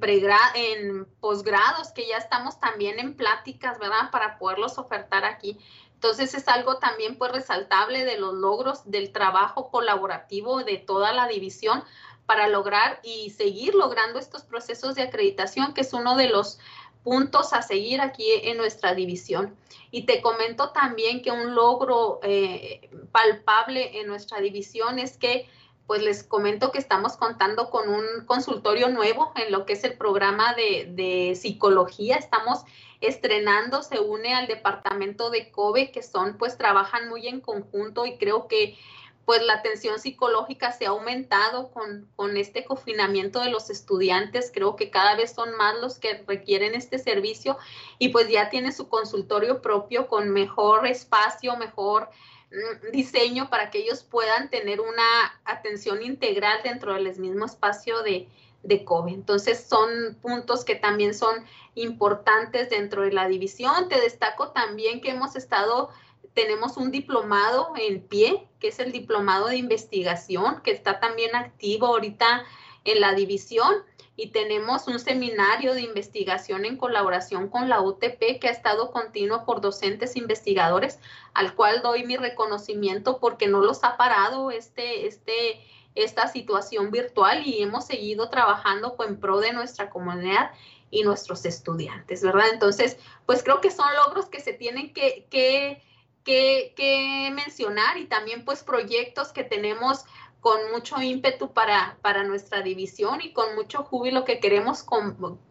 en 0.55 1.05
posgrados, 1.21 1.91
que 1.93 2.07
ya 2.07 2.17
estamos 2.17 2.59
también 2.59 2.99
en 2.99 3.15
pláticas, 3.15 3.79
¿verdad? 3.79 4.11
Para 4.11 4.37
poderlos 4.37 4.77
ofertar 4.77 5.23
aquí. 5.23 5.57
Entonces 5.93 6.33
es 6.33 6.49
algo 6.49 6.79
también 6.79 7.17
pues 7.17 7.31
resaltable 7.31 8.03
de 8.03 8.19
los 8.19 8.33
logros 8.33 8.89
del 8.91 9.13
trabajo 9.13 9.71
colaborativo 9.71 10.61
de 10.65 10.77
toda 10.77 11.13
la 11.13 11.27
división 11.29 11.81
para 12.25 12.47
lograr 12.47 12.99
y 13.03 13.31
seguir 13.31 13.75
logrando 13.75 14.19
estos 14.19 14.43
procesos 14.43 14.95
de 14.95 15.03
acreditación, 15.03 15.73
que 15.73 15.81
es 15.81 15.93
uno 15.93 16.15
de 16.15 16.29
los 16.29 16.59
puntos 17.03 17.53
a 17.53 17.61
seguir 17.61 18.01
aquí 18.01 18.25
en 18.43 18.57
nuestra 18.57 18.95
división. 18.95 19.55
Y 19.91 20.03
te 20.03 20.21
comento 20.21 20.69
también 20.69 21.21
que 21.21 21.31
un 21.31 21.53
logro 21.53 22.19
eh, 22.23 22.89
palpable 23.11 23.99
en 23.99 24.07
nuestra 24.07 24.39
división 24.39 24.99
es 24.99 25.17
que, 25.17 25.47
pues 25.85 26.01
les 26.01 26.23
comento 26.23 26.71
que 26.71 26.79
estamos 26.79 27.17
contando 27.17 27.69
con 27.69 27.89
un 27.89 28.25
consultorio 28.25 28.87
nuevo 28.87 29.33
en 29.35 29.51
lo 29.51 29.65
que 29.65 29.73
es 29.73 29.83
el 29.83 29.97
programa 29.97 30.53
de, 30.53 30.87
de 30.89 31.35
psicología. 31.35 32.15
Estamos 32.15 32.63
estrenando, 33.01 33.83
se 33.83 33.99
une 33.99 34.33
al 34.33 34.47
departamento 34.47 35.29
de 35.29 35.51
COBE, 35.51 35.91
que 35.91 36.01
son, 36.01 36.37
pues 36.37 36.57
trabajan 36.57 37.09
muy 37.09 37.27
en 37.27 37.41
conjunto 37.41 38.05
y 38.05 38.17
creo 38.17 38.47
que 38.47 38.77
pues 39.25 39.41
la 39.43 39.53
atención 39.53 39.99
psicológica 39.99 40.71
se 40.71 40.85
ha 40.85 40.89
aumentado 40.89 41.71
con, 41.71 42.07
con, 42.15 42.35
este 42.35 42.65
confinamiento 42.65 43.39
de 43.39 43.49
los 43.49 43.69
estudiantes. 43.69 44.51
Creo 44.53 44.75
que 44.75 44.89
cada 44.89 45.15
vez 45.15 45.31
son 45.33 45.55
más 45.55 45.75
los 45.79 45.97
que 45.97 46.23
requieren 46.27 46.75
este 46.75 46.99
servicio 46.99 47.57
y 47.99 48.09
pues 48.09 48.27
ya 48.29 48.49
tiene 48.49 48.71
su 48.71 48.89
consultorio 48.89 49.61
propio 49.61 50.07
con 50.07 50.29
mejor 50.29 50.85
espacio, 50.87 51.55
mejor 51.55 52.09
mm, 52.51 52.91
diseño 52.91 53.49
para 53.49 53.69
que 53.69 53.79
ellos 53.79 54.03
puedan 54.03 54.49
tener 54.49 54.81
una 54.81 55.39
atención 55.45 56.01
integral 56.01 56.59
dentro 56.63 56.93
del 56.93 57.17
mismo 57.17 57.45
espacio 57.45 58.03
de, 58.03 58.27
de 58.63 58.83
COVID. 58.83 59.13
Entonces 59.13 59.65
son 59.67 60.17
puntos 60.21 60.65
que 60.65 60.75
también 60.75 61.13
son 61.13 61.45
importantes 61.75 62.69
dentro 62.69 63.03
de 63.03 63.13
la 63.13 63.27
división. 63.27 63.87
Te 63.87 64.01
destaco 64.01 64.49
también 64.49 64.99
que 64.99 65.11
hemos 65.11 65.37
estado 65.37 65.89
tenemos 66.33 66.77
un 66.77 66.91
diplomado 66.91 67.73
en 67.77 68.01
pie, 68.01 68.47
que 68.59 68.69
es 68.69 68.79
el 68.79 68.91
diplomado 68.91 69.47
de 69.47 69.57
investigación, 69.57 70.61
que 70.61 70.71
está 70.71 70.99
también 70.99 71.35
activo 71.35 71.87
ahorita 71.87 72.43
en 72.85 73.01
la 73.01 73.13
división. 73.13 73.73
Y 74.15 74.29
tenemos 74.29 74.87
un 74.87 74.99
seminario 74.99 75.73
de 75.73 75.81
investigación 75.81 76.65
en 76.65 76.77
colaboración 76.77 77.49
con 77.49 77.67
la 77.67 77.81
UTP 77.81 78.39
que 78.39 78.47
ha 78.47 78.51
estado 78.51 78.91
continuo 78.91 79.43
por 79.43 79.59
docentes 79.59 80.15
investigadores, 80.15 80.99
al 81.33 81.55
cual 81.55 81.81
doy 81.81 82.05
mi 82.05 82.17
reconocimiento 82.17 83.19
porque 83.19 83.47
no 83.47 83.61
los 83.61 83.83
ha 83.83 83.97
parado 83.97 84.51
este, 84.51 85.07
este, 85.07 85.59
esta 85.95 86.27
situación 86.27 86.91
virtual 86.91 87.45
y 87.45 87.63
hemos 87.63 87.85
seguido 87.85 88.29
trabajando 88.29 88.95
en 89.07 89.19
pro 89.19 89.39
de 89.39 89.51
nuestra 89.51 89.89
comunidad 89.89 90.51
y 90.91 91.01
nuestros 91.01 91.43
estudiantes, 91.45 92.21
¿verdad? 92.21 92.49
Entonces, 92.53 92.97
pues 93.25 93.41
creo 93.41 93.61
que 93.61 93.71
son 93.71 93.87
logros 93.95 94.27
que 94.27 94.39
se 94.39 94.53
tienen 94.53 94.93
que, 94.93 95.25
que 95.31 95.81
que, 96.23 97.31
mencionar 97.33 97.97
y 97.97 98.05
también 98.05 98.45
pues 98.45 98.63
proyectos 98.63 99.31
que 99.31 99.43
tenemos 99.43 100.05
con 100.41 100.71
mucho 100.71 101.01
ímpetu 101.01 101.53
para, 101.53 101.97
para 102.01 102.23
nuestra 102.23 102.61
división 102.61 103.21
y 103.21 103.31
con 103.31 103.55
mucho 103.55 103.83
júbilo 103.83 104.25
que 104.25 104.39
queremos 104.39 104.85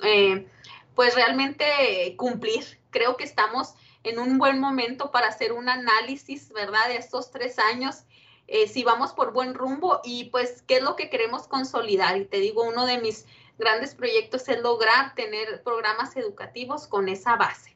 eh, 0.03 0.47
pues 0.95 1.15
realmente 1.15 2.15
cumplir. 2.17 2.79
Creo 2.91 3.17
que 3.17 3.25
estamos 3.25 3.75
en 4.05 4.19
un 4.19 4.39
buen 4.39 4.61
momento 4.61 5.11
para 5.11 5.29
hacer 5.29 5.53
un 5.53 5.69
análisis, 5.69 6.53
¿verdad? 6.53 6.89
De 6.89 6.97
estos 6.97 7.31
tres 7.31 7.59
años, 7.59 8.05
eh, 8.49 8.69
si 8.69 8.85
vamos 8.85 9.13
por 9.13 9.33
buen 9.33 9.55
rumbo 9.55 10.01
y 10.05 10.25
pues 10.25 10.63
qué 10.67 10.77
es 10.77 10.83
lo 10.83 10.97
que 10.97 11.09
queremos 11.09 11.47
consolidar. 11.47 12.17
Y 12.19 12.25
te 12.25 12.39
digo, 12.39 12.65
uno 12.65 12.85
de 12.85 12.99
mis 12.99 13.27
grandes 13.59 13.95
proyectos 13.95 14.49
es 14.49 14.61
lograr 14.61 15.15
tener 15.15 15.63
programas 15.63 16.17
educativos 16.17 16.87
con 16.87 17.09
esa 17.09 17.37
base. 17.37 17.72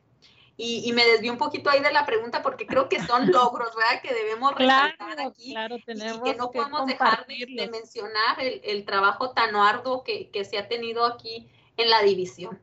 Y, 0.59 0.91
me 0.95 1.05
desvío 1.05 1.33
un 1.33 1.39
poquito 1.39 1.69
ahí 1.69 1.81
de 1.81 1.93
la 1.93 2.07
pregunta 2.07 2.43
porque 2.43 2.67
creo 2.67 2.89
que 2.89 3.03
son 3.03 3.31
logros, 3.33 3.77
¿verdad? 3.77 4.01
Que 4.01 4.15
debemos 4.15 4.55
resaltar 4.55 5.21
aquí. 5.21 5.53
Claro, 5.53 5.77
tenemos 5.85 6.21
y 6.27 6.31
que 6.31 6.37
no 6.37 6.51
podemos 6.51 6.87
dejar 6.87 7.27
de, 7.27 7.69
mencionar 7.71 8.39
el, 8.41 8.85
trabajo 8.87 9.33
tan 9.33 9.55
arduo 9.55 10.03
que, 10.03 10.31
se 10.49 10.59
ha 10.59 10.67
tenido 10.67 11.05
aquí 11.05 11.51
en 11.77 11.91
la 11.91 12.03
división. 12.03 12.59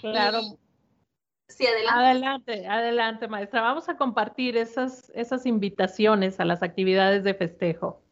Claro. 0.00 0.40
sí, 1.46 1.64
adelante. 1.64 2.00
Adelante, 2.00 2.66
adelante, 2.66 3.28
maestra. 3.28 3.60
Vamos 3.60 3.88
a 3.88 3.96
compartir 3.96 4.56
esas, 4.56 5.12
esas 5.14 5.46
invitaciones 5.46 6.40
a 6.40 6.44
las 6.44 6.64
actividades 6.64 7.22
de 7.22 7.34
festejo. 7.34 8.02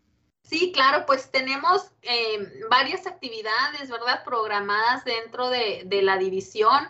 Sí, 0.45 0.71
claro, 0.73 1.05
pues 1.07 1.33
tenemos 1.33 1.91
eh, 2.03 2.63
varias 2.71 3.09
actividades, 3.09 3.91
¿verdad? 3.91 4.23
Programadas 4.25 5.05
dentro 5.05 5.49
de, 5.49 5.83
de 5.87 6.03
la 6.03 6.19
división. 6.19 6.87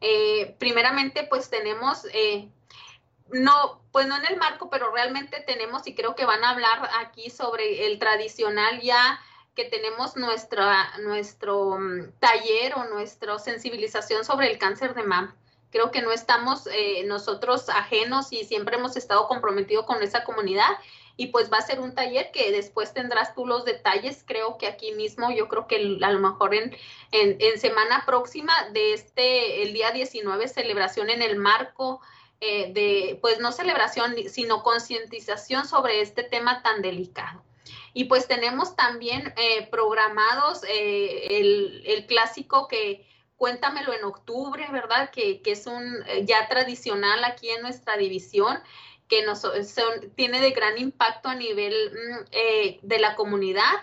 Eh, 0.00 0.54
primeramente, 0.58 1.26
pues 1.28 1.50
tenemos, 1.50 2.06
eh, 2.12 2.48
no, 3.30 3.80
pues 3.92 4.06
no 4.06 4.16
en 4.16 4.26
el 4.26 4.36
marco, 4.36 4.70
pero 4.70 4.90
realmente 4.92 5.42
tenemos, 5.46 5.86
y 5.86 5.94
creo 5.94 6.14
que 6.14 6.24
van 6.24 6.44
a 6.44 6.50
hablar 6.50 6.88
aquí 7.00 7.30
sobre 7.30 7.86
el 7.86 7.98
tradicional 7.98 8.80
ya 8.80 9.20
que 9.54 9.64
tenemos 9.64 10.16
nuestra, 10.16 10.88
nuestro 11.00 11.78
mm, 11.78 12.12
taller 12.20 12.74
o 12.76 12.84
nuestra 12.84 13.38
sensibilización 13.40 14.24
sobre 14.24 14.50
el 14.52 14.58
cáncer 14.58 14.94
de 14.94 15.02
mama. 15.02 15.34
Creo 15.70 15.90
que 15.90 16.00
no 16.00 16.12
estamos 16.12 16.68
eh, 16.72 17.02
nosotros 17.06 17.68
ajenos 17.68 18.32
y 18.32 18.44
siempre 18.44 18.76
hemos 18.76 18.96
estado 18.96 19.26
comprometidos 19.26 19.84
con 19.84 20.02
esa 20.02 20.22
comunidad 20.22 20.70
y 21.18 21.26
pues 21.26 21.52
va 21.52 21.58
a 21.58 21.62
ser 21.62 21.80
un 21.80 21.96
taller 21.96 22.30
que 22.30 22.52
después 22.52 22.94
tendrás 22.94 23.34
tú 23.34 23.44
los 23.44 23.64
detalles, 23.64 24.22
creo 24.24 24.56
que 24.56 24.68
aquí 24.68 24.92
mismo, 24.92 25.32
yo 25.32 25.48
creo 25.48 25.66
que 25.66 25.98
a 26.00 26.10
lo 26.12 26.20
mejor 26.20 26.54
en, 26.54 26.72
en, 27.10 27.58
semana 27.58 28.04
próxima 28.06 28.52
de 28.72 28.94
este, 28.94 29.64
el 29.64 29.72
día 29.72 29.90
19, 29.90 30.46
celebración 30.46 31.10
en 31.10 31.20
el 31.20 31.34
marco 31.34 32.00
eh, 32.40 32.72
de, 32.72 33.18
pues 33.20 33.40
no 33.40 33.50
celebración, 33.50 34.14
sino 34.28 34.62
concientización 34.62 35.66
sobre 35.66 36.02
este 36.02 36.22
tema 36.22 36.62
tan 36.62 36.82
delicado. 36.82 37.42
Y 37.94 38.04
pues 38.04 38.28
tenemos 38.28 38.76
también 38.76 39.34
eh, 39.36 39.66
programados 39.72 40.62
eh, 40.68 41.40
el, 41.40 41.82
el, 41.84 42.06
clásico 42.06 42.68
que 42.68 43.08
Cuéntamelo 43.36 43.92
en 43.92 44.02
octubre, 44.04 44.66
¿verdad? 44.72 45.10
Que, 45.10 45.40
es 45.44 45.66
un 45.68 46.04
ya 46.24 46.48
tradicional 46.48 47.22
aquí 47.22 47.50
en 47.50 47.62
nuestra 47.62 47.96
división 47.96 48.58
que 49.08 49.24
nos, 49.24 49.42
tiene 50.14 50.40
de 50.40 50.50
gran 50.50 50.78
impacto 50.78 51.28
a 51.28 51.34
nivel 51.34 51.74
mm, 51.92 52.86
de 52.86 52.98
la 52.98 53.16
comunidad 53.16 53.74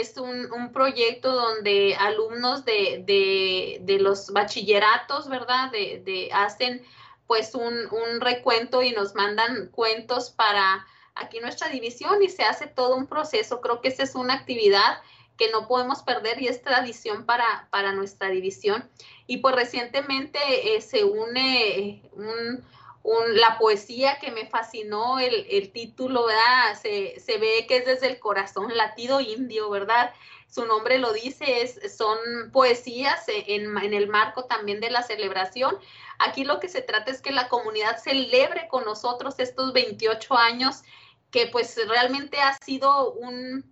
es 0.00 0.16
un, 0.16 0.72
proyecto 0.72 1.32
donde 1.32 1.94
alumnos 1.94 2.64
de, 2.64 3.98
los 4.00 4.32
bachilleratos, 4.32 5.28
¿verdad? 5.28 5.70
De, 5.70 6.30
hacen 6.32 6.82
pues 7.26 7.54
un, 7.54 8.20
recuento 8.20 8.82
y 8.82 8.92
nos 8.92 9.14
mandan 9.14 9.68
cuentos 9.68 10.30
para 10.30 10.86
aquí 11.14 11.38
nuestra 11.38 11.68
división 11.68 12.22
y 12.22 12.28
se 12.28 12.42
hace 12.42 12.66
todo 12.66 12.96
un 12.96 13.06
proceso. 13.06 13.60
Creo 13.60 13.80
que 13.80 13.88
esa 13.88 14.02
es 14.02 14.14
una 14.14 14.34
actividad 14.34 15.00
que 15.36 15.50
no 15.50 15.66
podemos 15.68 16.02
perder 16.02 16.40
y 16.42 16.48
es 16.48 16.62
tradición 16.62 17.24
para, 17.24 17.68
para 17.70 17.92
nuestra 17.92 18.28
división. 18.28 18.88
Y 19.26 19.38
pues 19.38 19.54
recientemente 19.54 20.38
eh, 20.76 20.80
se 20.80 21.04
une 21.04 22.02
un, 22.12 22.64
la 23.04 23.58
poesía 23.58 24.18
que 24.18 24.30
me 24.30 24.46
fascinó, 24.46 25.18
el, 25.18 25.70
título, 25.72 26.26
¿verdad? 26.26 26.74
Se, 26.80 27.38
ve 27.38 27.66
que 27.68 27.78
es 27.78 27.86
desde 27.86 28.06
el 28.06 28.18
corazón, 28.18 28.74
latido 28.74 29.20
indio, 29.20 29.68
¿verdad? 29.68 30.12
Su 30.48 30.64
nombre 30.64 30.98
lo 30.98 31.12
dice, 31.12 31.62
es, 31.62 31.96
son 31.96 32.18
poesías 32.52 33.24
en, 33.28 33.76
en 33.76 33.92
el 33.92 34.08
marco 34.08 34.44
también 34.46 34.80
de 34.80 34.90
la 34.90 35.02
celebración. 35.02 35.76
Aquí 36.18 36.44
lo 36.44 36.60
que 36.60 36.68
se 36.68 36.80
trata 36.80 37.10
es 37.10 37.20
que 37.20 37.32
la 37.32 37.48
comunidad 37.48 37.98
celebre 37.98 38.68
con 38.68 38.84
nosotros 38.84 39.34
estos 39.38 39.72
28 39.72 40.36
años, 40.36 40.82
que 41.30 41.48
pues 41.48 41.76
realmente 41.88 42.40
ha 42.40 42.56
sido 42.64 43.12
un, 43.12 43.70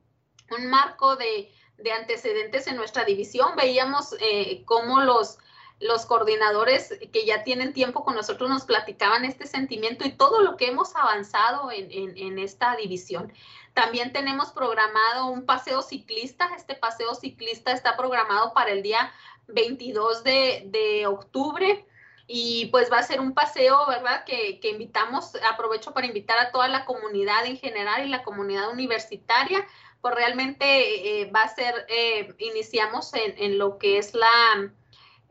marco 0.68 1.16
de, 1.16 1.50
antecedentes 1.96 2.66
en 2.66 2.76
nuestra 2.76 3.04
división. 3.04 3.56
Veíamos 3.56 4.14
eh, 4.20 4.62
cómo 4.66 5.00
los 5.00 5.38
los 5.82 6.06
coordinadores 6.06 6.96
que 7.12 7.26
ya 7.26 7.42
tienen 7.42 7.72
tiempo 7.72 8.04
con 8.04 8.14
nosotros 8.14 8.48
nos 8.48 8.64
platicaban 8.64 9.24
este 9.24 9.46
sentimiento 9.46 10.06
y 10.06 10.12
todo 10.12 10.40
lo 10.40 10.56
que 10.56 10.68
hemos 10.68 10.94
avanzado 10.94 11.70
en, 11.72 12.38
esta 12.38 12.76
división. 12.76 13.32
También 13.74 14.12
tenemos 14.12 14.52
programado 14.52 15.26
un 15.26 15.44
paseo 15.44 15.82
ciclista. 15.82 16.50
Este 16.56 16.74
paseo 16.74 17.14
ciclista 17.14 17.72
está 17.72 17.96
programado 17.96 18.52
para 18.52 18.70
el 18.70 18.82
día 18.82 19.12
22 19.48 20.22
de, 20.22 21.04
octubre 21.08 21.84
y 22.28 22.66
pues 22.66 22.90
va 22.92 22.98
a 22.98 23.02
ser 23.02 23.20
un 23.20 23.34
paseo, 23.34 23.84
¿verdad? 23.88 24.24
Que, 24.24 24.60
invitamos, 24.62 25.32
aprovecho 25.50 25.92
para 25.92 26.06
invitar 26.06 26.38
a 26.38 26.52
toda 26.52 26.68
la 26.68 26.84
comunidad 26.84 27.44
en 27.46 27.56
general 27.56 28.06
y 28.06 28.08
la 28.08 28.22
comunidad 28.22 28.70
universitaria, 28.70 29.66
pues 30.00 30.14
realmente 30.14 31.22
eh, 31.22 31.30
va 31.30 31.42
a 31.42 31.54
ser, 31.54 31.86
eh, 31.88 32.34
iniciamos 32.38 33.12
en, 33.14 33.34
en, 33.38 33.58
lo 33.58 33.78
que 33.78 33.98
es 33.98 34.14
la 34.14 34.72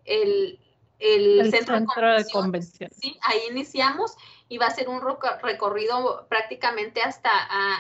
el, 0.06 0.60
centro, 1.52 1.80
de, 1.80 2.26
convención. 2.32 2.90
Sí, 2.92 3.18
ahí 3.24 3.40
iniciamos 3.50 4.16
y 4.48 4.58
va 4.58 4.68
a 4.68 4.72
ser 4.72 4.90
un 4.90 5.02
recorrido 5.42 6.28
prácticamente 6.30 7.02
hasta 7.02 7.30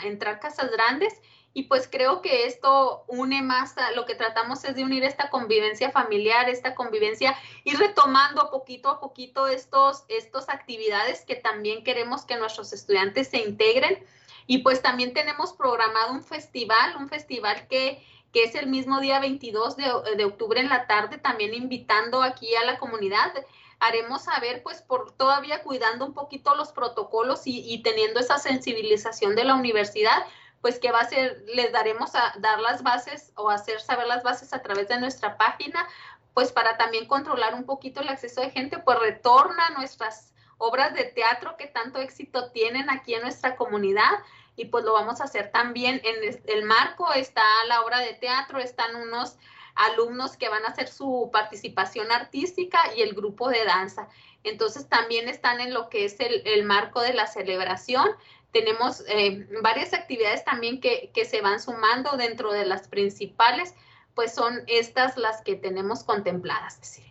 entrar 0.04 0.40
Casas 0.40 0.72
Grandes. 0.72 1.14
Y 1.54 1.64
pues 1.64 1.90
creo 1.92 2.22
que 2.22 2.46
esto 2.46 3.04
une 3.08 3.42
más, 3.42 3.78
a, 3.78 3.92
lo 3.92 4.06
que 4.06 4.16
tratamos 4.16 4.64
es 4.64 4.76
de 4.76 4.86
unir 4.86 5.04
esta 5.04 5.30
convivencia 5.30 5.92
familiar, 5.92 6.48
esta 6.50 6.76
convivencia 6.76 7.36
y 7.66 7.76
retomando 7.76 8.50
poquito 8.50 8.88
a 8.88 9.02
poquito 9.02 9.48
estos, 9.48 10.06
estos 10.08 10.48
actividades 10.48 11.26
que 11.26 11.36
también 11.36 11.84
queremos 11.84 12.24
que 12.24 12.38
nuestros 12.38 12.72
estudiantes 12.72 13.28
se 13.28 13.40
integren. 13.40 14.02
Y 14.48 14.60
pues 14.60 14.82
también 14.82 15.14
tenemos 15.14 15.54
programado 15.54 16.14
un 16.14 16.24
festival, 16.24 16.96
un 16.98 17.10
festival 17.10 17.68
que 17.68 18.02
que 18.32 18.44
es 18.44 18.56
el 18.56 18.68
mismo 18.68 19.00
día 19.00 19.20
22 19.20 19.76
de, 19.76 20.26
octubre 20.26 20.60
en 20.60 20.70
la 20.70 20.88
tarde, 20.88 21.18
también 21.18 21.54
invitando 21.54 22.22
aquí 22.24 22.56
a 22.56 22.66
la 22.66 22.78
comunidad. 22.78 23.34
Haremos 23.80 24.24
saber, 24.24 24.64
pues, 24.64 24.82
por 24.82 25.12
todavía 25.12 25.64
cuidando 25.64 26.06
un 26.06 26.14
poquito 26.14 26.56
los 26.56 26.72
protocolos 26.72 27.42
y, 27.46 27.82
teniendo 27.84 28.20
esa 28.20 28.38
sensibilización 28.38 29.36
de 29.36 29.44
la 29.44 29.56
universidad, 29.56 30.26
pues 30.62 30.80
que 30.80 30.92
va 30.92 31.00
a 31.00 31.10
ser, 31.10 31.44
les 31.56 31.72
daremos 31.72 32.14
a 32.16 32.34
dar 32.38 32.60
las 32.60 32.84
bases 32.84 33.34
o 33.36 33.50
hacer 33.50 33.82
saber 33.82 34.06
las 34.06 34.22
bases 34.22 34.54
a 34.54 34.62
través 34.62 34.88
de 34.88 35.00
nuestra 35.00 35.36
página, 35.36 35.88
pues 36.36 36.52
para 36.52 36.78
también 36.78 37.08
controlar 37.08 37.56
un 37.56 37.66
poquito 37.66 38.00
el 38.00 38.10
acceso 38.10 38.42
de 38.42 38.52
gente, 38.52 38.78
pues 38.78 39.00
retorna 39.00 39.72
nuestras 39.72 40.34
obras 40.60 40.94
de 40.94 41.06
teatro 41.06 41.58
que 41.58 41.66
tanto 41.66 42.00
éxito 42.00 42.52
tienen 42.52 42.92
aquí 42.92 43.16
en 43.16 43.24
nuestra 43.24 43.56
comunidad 43.56 44.12
y 44.56 44.66
pues 44.66 44.84
lo 44.84 44.94
vamos 44.94 45.22
a 45.22 45.26
hacer 45.26 45.52
también 45.52 46.02
en 46.04 46.40
el 46.46 46.66
marco 46.66 47.12
está 47.14 47.44
la 47.68 47.82
obra 47.82 48.00
de 48.00 48.14
teatro, 48.14 48.60
están 48.60 48.96
unos 48.96 49.38
alumnos 49.76 50.38
que 50.38 50.50
van 50.50 50.66
a 50.66 50.70
hacer 50.70 50.88
su 50.88 51.30
participación 51.32 52.12
artística 52.12 52.80
y 52.96 53.02
el 53.02 53.14
grupo 53.14 53.50
de 53.50 53.64
danza. 53.66 54.10
Entonces 54.44 54.88
también 54.90 55.30
están 55.30 55.62
en 55.62 55.74
lo 55.74 55.90
que 55.90 56.06
es 56.06 56.18
el, 56.20 56.64
marco 56.64 57.02
de 57.02 57.14
la 57.14 57.28
celebración. 57.28 58.08
Tenemos 58.52 59.04
eh, 59.08 59.48
varias 59.62 59.94
actividades 59.94 60.44
también 60.44 60.82
que, 60.82 61.12
que 61.14 61.26
se 61.26 61.42
van 61.42 61.60
sumando 61.60 62.18
dentro 62.18 62.52
de 62.52 62.66
las 62.66 62.88
principales, 62.88 63.76
pues 64.14 64.34
son 64.34 64.62
estas 64.68 65.16
las 65.16 65.42
que 65.42 65.56
tenemos 65.56 66.04
contempladas. 66.04 67.02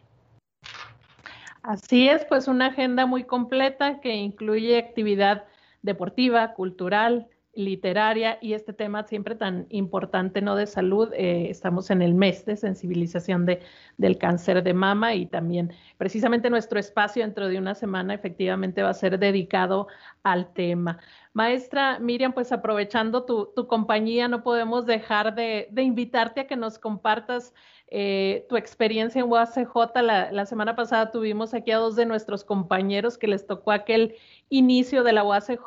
Así 1.62 2.09
es, 2.09 2.24
pues 2.26 2.48
una 2.48 2.66
agenda 2.66 3.07
muy 3.07 3.24
completa 3.24 4.00
que 4.00 4.14
incluye 4.14 4.79
actividad 4.79 5.44
deportiva, 5.83 6.55
cultural, 6.55 7.29
literaria 7.55 8.38
y 8.40 8.53
este 8.53 8.73
tema 8.73 9.05
siempre 9.05 9.35
tan 9.35 9.66
importante, 9.71 10.40
¿no? 10.40 10.55
De 10.55 10.66
salud. 10.66 11.12
Eh, 11.14 11.49
estamos 11.51 11.90
en 11.90 12.03
el 12.03 12.14
mes 12.14 12.47
de 12.47 12.57
sensibilización 12.57 13.45
de, 13.45 13.61
del 13.97 14.19
cáncer 14.19 14.62
de 14.62 14.75
mama 14.75 15.14
y 15.14 15.27
también 15.27 15.73
precisamente 15.99 16.49
nuestro 16.49 16.79
espacio 16.79 17.25
dentro 17.25 17.49
de 17.49 17.59
una 17.59 17.75
semana 17.75 18.14
efectivamente 18.14 18.83
va 18.83 18.90
a 18.90 18.95
ser 18.95 19.19
dedicado 19.19 19.88
al 20.23 20.53
tema. 20.53 21.01
Maestra 21.33 22.01
Miriam, 22.01 22.33
pues 22.33 22.51
aprovechando 22.51 23.25
tu, 23.25 23.66
compañía, 23.69 24.27
no 24.27 24.43
podemos 24.43 24.85
dejar 24.85 25.35
de, 25.35 25.69
invitarte 25.77 26.40
a 26.40 26.47
que 26.49 26.57
nos 26.57 26.79
compartas 26.79 27.55
eh, 27.93 28.47
tu 28.49 28.57
experiencia 28.57 29.21
en 29.21 29.31
UACJ. 29.31 30.03
La, 30.03 30.47
semana 30.47 30.75
pasada 30.75 31.12
tuvimos 31.12 31.55
aquí 31.55 31.71
a 31.71 31.79
dos 31.79 31.95
de 31.95 32.07
nuestros 32.07 32.43
compañeros 32.45 33.16
que 33.16 33.29
les 33.29 33.47
tocó 33.47 33.71
aquel 33.71 34.16
inicio 34.49 35.05
de 35.05 35.12
la 35.12 35.23
UACJ 35.23 35.61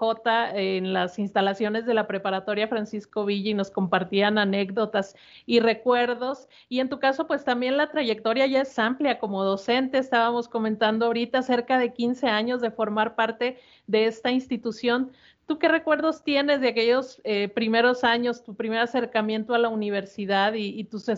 en 0.54 0.92
las 0.92 1.18
instalaciones 1.18 1.86
de 1.86 1.94
la 1.94 2.08
preparatoria 2.08 2.68
Francisco 2.68 3.26
Villa 3.26 3.52
y 3.52 3.54
nos 3.54 3.72
compartían 3.72 4.38
anécdotas 4.38 5.16
y 5.46 5.62
recuerdos. 5.62 6.50
Y 6.68 6.82
en 6.82 6.90
tu 6.90 7.00
caso, 7.00 7.26
pues 7.26 7.46
también 7.46 7.78
la 7.78 7.90
trayectoria 7.90 8.48
ya 8.48 8.62
es 8.62 8.78
amplia 8.80 9.18
como 9.20 9.44
docente. 9.46 9.98
Estábamos 9.98 10.50
comentando 10.50 11.06
ahorita 11.06 11.42
cerca 11.42 11.78
de 11.78 11.94
15 11.94 12.28
años 12.28 12.60
de 12.60 12.72
formar 12.72 13.16
parte 13.16 13.60
de 13.88 14.06
esta 14.06 14.32
institución. 14.32 15.12
¿Tú 15.46 15.60
qué 15.60 15.68
recuerdos 15.68 16.24
tienes 16.24 16.62
de 16.62 16.70
aquellos 16.70 17.22
eh, 17.24 17.50
primeros 17.50 18.04
años, 18.04 18.44
tu 18.44 18.56
primer 18.56 18.80
acercamiento 18.80 19.54
a 19.54 19.58
la 19.58 19.70
universidad 19.70 20.54
y, 20.54 20.80
y 20.80 20.84
tus 20.86 21.10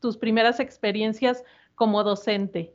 tus 0.00 0.16
primeras 0.16 0.60
experiencias 0.60 1.44
como 1.74 2.02
docente? 2.02 2.74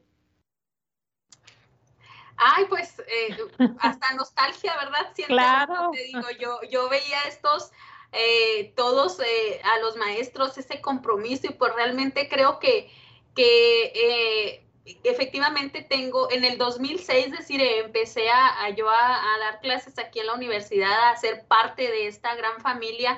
Ay, 2.37 2.65
pues 2.69 2.99
eh, 2.99 3.37
hasta 3.79 4.13
nostalgia, 4.13 4.73
¿verdad? 4.77 5.13
claro. 5.27 5.91
Te 5.91 6.03
digo, 6.03 6.29
yo, 6.39 6.59
yo 6.71 6.89
veía 6.89 7.21
estos, 7.27 7.71
eh, 8.13 8.73
todos 8.75 9.19
a 9.19 9.79
los 9.79 9.97
maestros, 9.97 10.57
ese 10.57 10.79
compromiso 10.79 11.47
y 11.47 11.53
pues 11.53 11.73
realmente 11.75 12.29
creo 12.29 12.59
que, 12.59 12.89
que 13.35 14.68
efectivamente 15.03 15.85
tengo, 15.87 16.31
en 16.31 16.45
el 16.45 16.57
2006, 16.57 17.25
es 17.25 17.31
decir, 17.31 17.61
empecé 17.61 18.29
a, 18.29 18.69
yo 18.75 18.89
a, 18.89 19.35
a, 19.35 19.39
dar 19.39 19.59
clases 19.61 19.97
aquí 19.99 20.19
en 20.19 20.27
la 20.27 20.33
universidad, 20.33 21.09
a 21.09 21.17
ser 21.17 21.45
parte 21.47 21.83
de 21.83 22.07
esta 22.07 22.35
gran 22.35 22.61
familia 22.61 23.17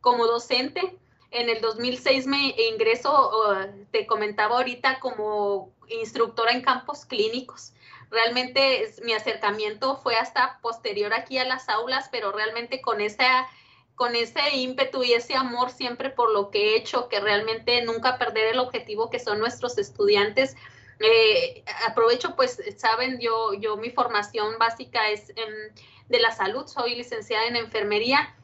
como 0.00 0.26
docente. 0.26 0.98
En 1.30 1.48
el 1.48 1.62
2006 1.62 2.26
me 2.26 2.54
ingreso, 2.72 3.56
te 3.90 4.06
comentaba 4.06 4.56
ahorita, 4.56 5.00
como 5.00 5.72
instructora 5.88 6.52
en 6.52 6.62
campos 6.62 7.06
clínicos. 7.06 7.72
Realmente 8.10 8.94
mi 9.02 9.14
acercamiento 9.14 9.96
fue 9.96 10.16
hasta 10.16 10.58
posterior 10.60 11.14
aquí 11.14 11.38
a 11.38 11.46
las 11.46 11.70
aulas, 11.70 12.08
pero 12.12 12.32
realmente 12.32 12.82
con 12.82 13.00
esa 13.00 13.48
con 13.94 14.16
ese 14.16 14.56
ímpetu 14.56 15.04
y 15.04 15.12
ese 15.12 15.36
amor 15.36 15.70
siempre 15.70 16.10
por 16.10 16.32
lo 16.32 16.50
que 16.50 16.70
he 16.70 16.76
hecho, 16.76 17.08
que 17.08 17.20
realmente 17.20 17.82
nunca 17.82 18.18
perder 18.18 18.48
el 18.48 18.58
objetivo 18.58 19.10
que 19.10 19.18
son 19.18 19.38
nuestros 19.38 19.78
estudiantes. 19.78 20.56
Eh, 21.02 21.64
aprovecho, 21.86 22.36
pues, 22.36 22.58
saben, 22.76 23.18
yo, 23.20 23.54
yo 23.54 23.76
mi 23.76 23.90
formación 23.90 24.58
básica 24.58 25.10
es 25.10 25.28
de 26.08 26.20
la 26.20 26.30
salud, 26.30 26.66
soy 26.66 26.94
licenciada 26.94 27.46
en 27.46 27.56
enfermería 27.56 28.36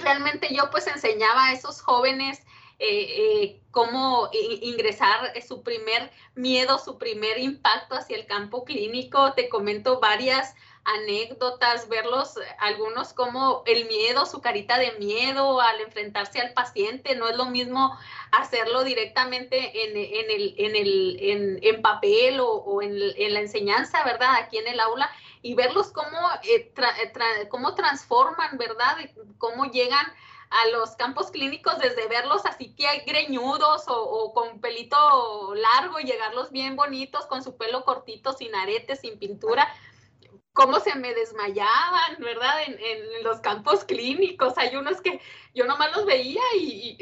realmente 0.00 0.54
yo 0.54 0.70
pues 0.70 0.86
enseñaba 0.86 1.46
a 1.46 1.52
esos 1.52 1.80
jóvenes 1.80 2.40
eh, 2.78 3.44
eh, 3.44 3.60
cómo 3.70 4.28
ingresar 4.32 5.32
su 5.46 5.62
primer 5.62 6.10
miedo, 6.34 6.78
su 6.78 6.98
primer 6.98 7.38
impacto 7.38 7.94
hacia 7.94 8.16
el 8.16 8.26
campo 8.26 8.64
clínico. 8.64 9.34
Te 9.34 9.48
comento 9.48 10.00
varias 10.00 10.54
anécdotas, 10.84 11.88
verlos, 11.88 12.34
algunos 12.58 13.12
como 13.12 13.62
el 13.66 13.86
miedo, 13.86 14.26
su 14.26 14.40
carita 14.40 14.78
de 14.78 14.92
miedo 14.92 15.60
al 15.60 15.80
enfrentarse 15.80 16.40
al 16.40 16.52
paciente, 16.52 17.14
no 17.14 17.28
es 17.28 17.36
lo 17.36 17.46
mismo 17.46 17.96
hacerlo 18.32 18.82
directamente 18.82 19.84
en, 19.84 19.96
el, 19.96 20.54
en, 20.58 20.76
el, 20.76 21.58
en, 21.62 21.82
papel 21.82 22.40
o, 22.40 22.82
en, 22.82 22.98
la 23.34 23.40
enseñanza, 23.40 24.02
¿verdad? 24.04 24.34
Aquí 24.36 24.58
en 24.58 24.66
el 24.66 24.80
aula 24.80 25.08
y 25.40 25.54
verlos 25.54 25.92
cómo, 25.92 26.18
eh, 26.42 26.72
cómo 27.48 27.74
transforman, 27.74 28.58
¿verdad? 28.58 28.96
Cómo 29.38 29.66
llegan 29.66 30.06
a 30.52 30.68
los 30.68 30.90
campos 30.96 31.30
clínicos 31.30 31.78
desde 31.78 32.06
verlos 32.08 32.44
así 32.44 32.74
que 32.74 32.86
hay 32.86 33.00
greñudos 33.06 33.84
o, 33.86 34.32
con 34.34 34.60
pelito 34.60 35.54
largo 35.54 35.98
y 35.98 36.04
llegarlos 36.04 36.50
bien 36.50 36.76
bonitos 36.76 37.26
con 37.26 37.42
su 37.42 37.56
pelo 37.56 37.84
cortito, 37.84 38.32
sin 38.32 38.54
aretes, 38.54 39.00
sin 39.00 39.18
pintura, 39.18 39.66
cómo 40.52 40.80
se 40.80 40.94
me 40.96 41.14
desmayaban, 41.14 42.18
¿verdad? 42.18 42.62
En, 42.66 43.22
los 43.22 43.40
campos 43.40 43.84
clínicos. 43.84 44.58
Hay 44.58 44.74
unos 44.76 45.00
que 45.00 45.20
yo 45.54 45.64
nomás 45.64 45.92
los 45.96 46.04
veía 46.04 46.42
y, 46.56 46.98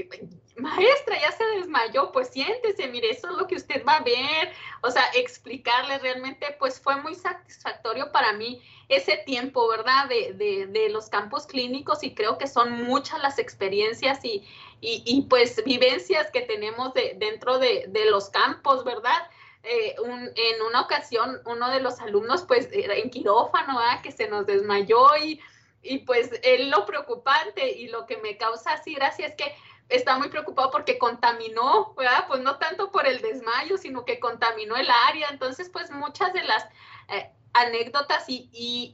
maestra, 0.57 1.19
ya 1.19 1.33
se 1.33 1.45
desmayó, 1.57 2.13
pues 2.13 2.29
siéntese, 2.29 2.89
mire, 2.89 3.11
eso 3.11 3.31
es 3.31 3.37
lo 3.37 3.47
que 3.47 3.57
usted 3.57 3.83
va 3.87 3.97
a 3.97 4.03
ver. 4.03 4.53
O 4.83 4.91
sea, 4.91 5.03
explicarle 5.15 5.99
realmente, 5.99 6.55
pues 6.59 6.81
fue 6.81 6.97
muy 6.97 7.15
satisfactorio 7.15 8.13
para 8.13 8.35
mí 8.35 8.63
ese 8.89 9.17
tiempo, 9.25 9.67
¿verdad? 9.69 10.09
De, 10.09 10.35
de, 10.35 10.67
de 10.67 10.91
los 10.91 11.09
campos 11.09 11.47
clínicos 11.47 12.03
y 12.03 12.15
creo 12.15 12.39
que 12.39 12.47
son 12.47 12.85
muchas 12.85 13.21
las 13.23 13.39
experiencias 13.39 14.25
y, 14.25 14.45
y, 14.81 15.27
pues 15.29 15.63
vivencias 15.65 16.31
que 16.31 16.41
tenemos 16.43 16.95
de, 16.95 17.15
dentro 17.19 17.59
de, 17.59 17.89
los 18.11 18.31
campos, 18.31 18.85
¿verdad? 18.85 19.29
Eh, 19.63 19.95
en 19.99 20.63
una 20.63 20.81
ocasión 20.81 21.43
uno 21.45 21.69
de 21.69 21.81
los 21.81 22.01
alumnos 22.01 22.45
pues 22.45 22.71
era 22.73 22.95
en 22.95 23.11
quirófano, 23.11 23.79
que 24.03 24.11
se 24.11 24.27
nos 24.27 24.47
desmayó 24.47 25.17
y, 25.19 25.39
y 25.83 25.99
pues 25.99 26.31
él 26.43 26.71
lo 26.71 26.87
preocupante 26.87 27.71
y 27.71 27.89
lo 27.89 28.07
que 28.07 28.17
me 28.19 28.39
causa 28.39 28.73
así 28.73 28.95
gracia 28.95 29.27
es 29.27 29.35
que 29.35 29.55
está 29.91 30.17
muy 30.17 30.29
preocupado 30.29 30.71
porque 30.71 30.99
contaminó, 30.99 31.95
¿verdad? 31.95 32.25
Pues 32.27 32.41
no 32.41 32.57
tanto 32.57 32.91
por 32.91 33.07
el 33.07 33.21
desmayo, 33.21 33.77
sino 33.77 34.05
que 34.05 34.19
contaminó 34.19 34.77
el 34.77 34.89
área. 35.09 35.29
Entonces, 35.31 35.69
pues 35.69 35.91
muchas 35.91 36.33
de 36.33 36.45
las 36.45 36.65
eh, 37.09 37.31
anécdotas 37.53 38.25
y, 38.29 38.49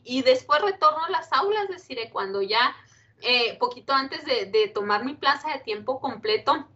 y, 0.05 0.22
después 0.22 0.62
retorno 0.62 1.05
a 1.05 1.11
las 1.11 1.33
aulas, 1.33 1.64
es 1.64 1.76
decir, 1.76 1.98
cuando 2.11 2.40
ya 2.42 2.74
eh, 3.20 3.57
poquito 3.59 3.92
antes 3.92 4.24
de 4.24 4.72
tomar 4.74 5.05
mi 5.05 5.14
plaza 5.14 5.52
de 5.52 5.59
tiempo 5.61 6.00
completo, 6.00 6.66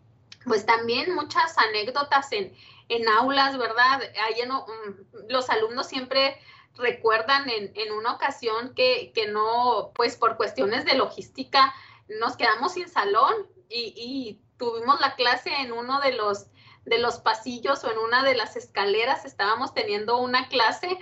pues 0.45 0.65
también 0.67 1.15
muchas 1.15 1.57
anécdotas 1.59 2.31
en, 2.33 2.55
en 2.91 3.09
aulas, 3.09 3.57
¿verdad? 3.57 4.03
Ahí 4.23 4.43
mm, 4.47 5.29
los 5.29 5.49
alumnos 5.49 5.87
siempre 5.87 6.37
recuerdan 6.75 7.49
en, 7.49 7.73
en 7.75 7.93
una 7.93 8.15
ocasión 8.15 8.75
que, 8.75 9.13
que, 9.15 9.29
no, 9.29 9.93
pues 9.95 10.17
por 10.17 10.37
cuestiones 10.37 10.85
de 10.85 10.95
logística, 10.95 11.73
nos 12.21 12.37
quedamos 12.37 12.75
sin 12.75 12.89
salón 12.89 13.33
y, 13.69 13.95
y, 13.97 14.41
tuvimos 14.59 15.01
la 15.01 15.15
clase 15.15 15.51
en 15.61 15.73
uno 15.73 16.01
de 16.01 16.13
los, 16.13 16.49
de 16.85 16.99
los 16.99 17.19
pasillos 17.19 17.83
o 17.83 17.91
en 17.91 17.97
una 17.97 18.23
de 18.23 18.35
las 18.35 18.57
escaleras, 18.57 19.25
estábamos 19.25 19.73
teniendo 19.73 20.19
una 20.19 20.49
clase 20.49 20.99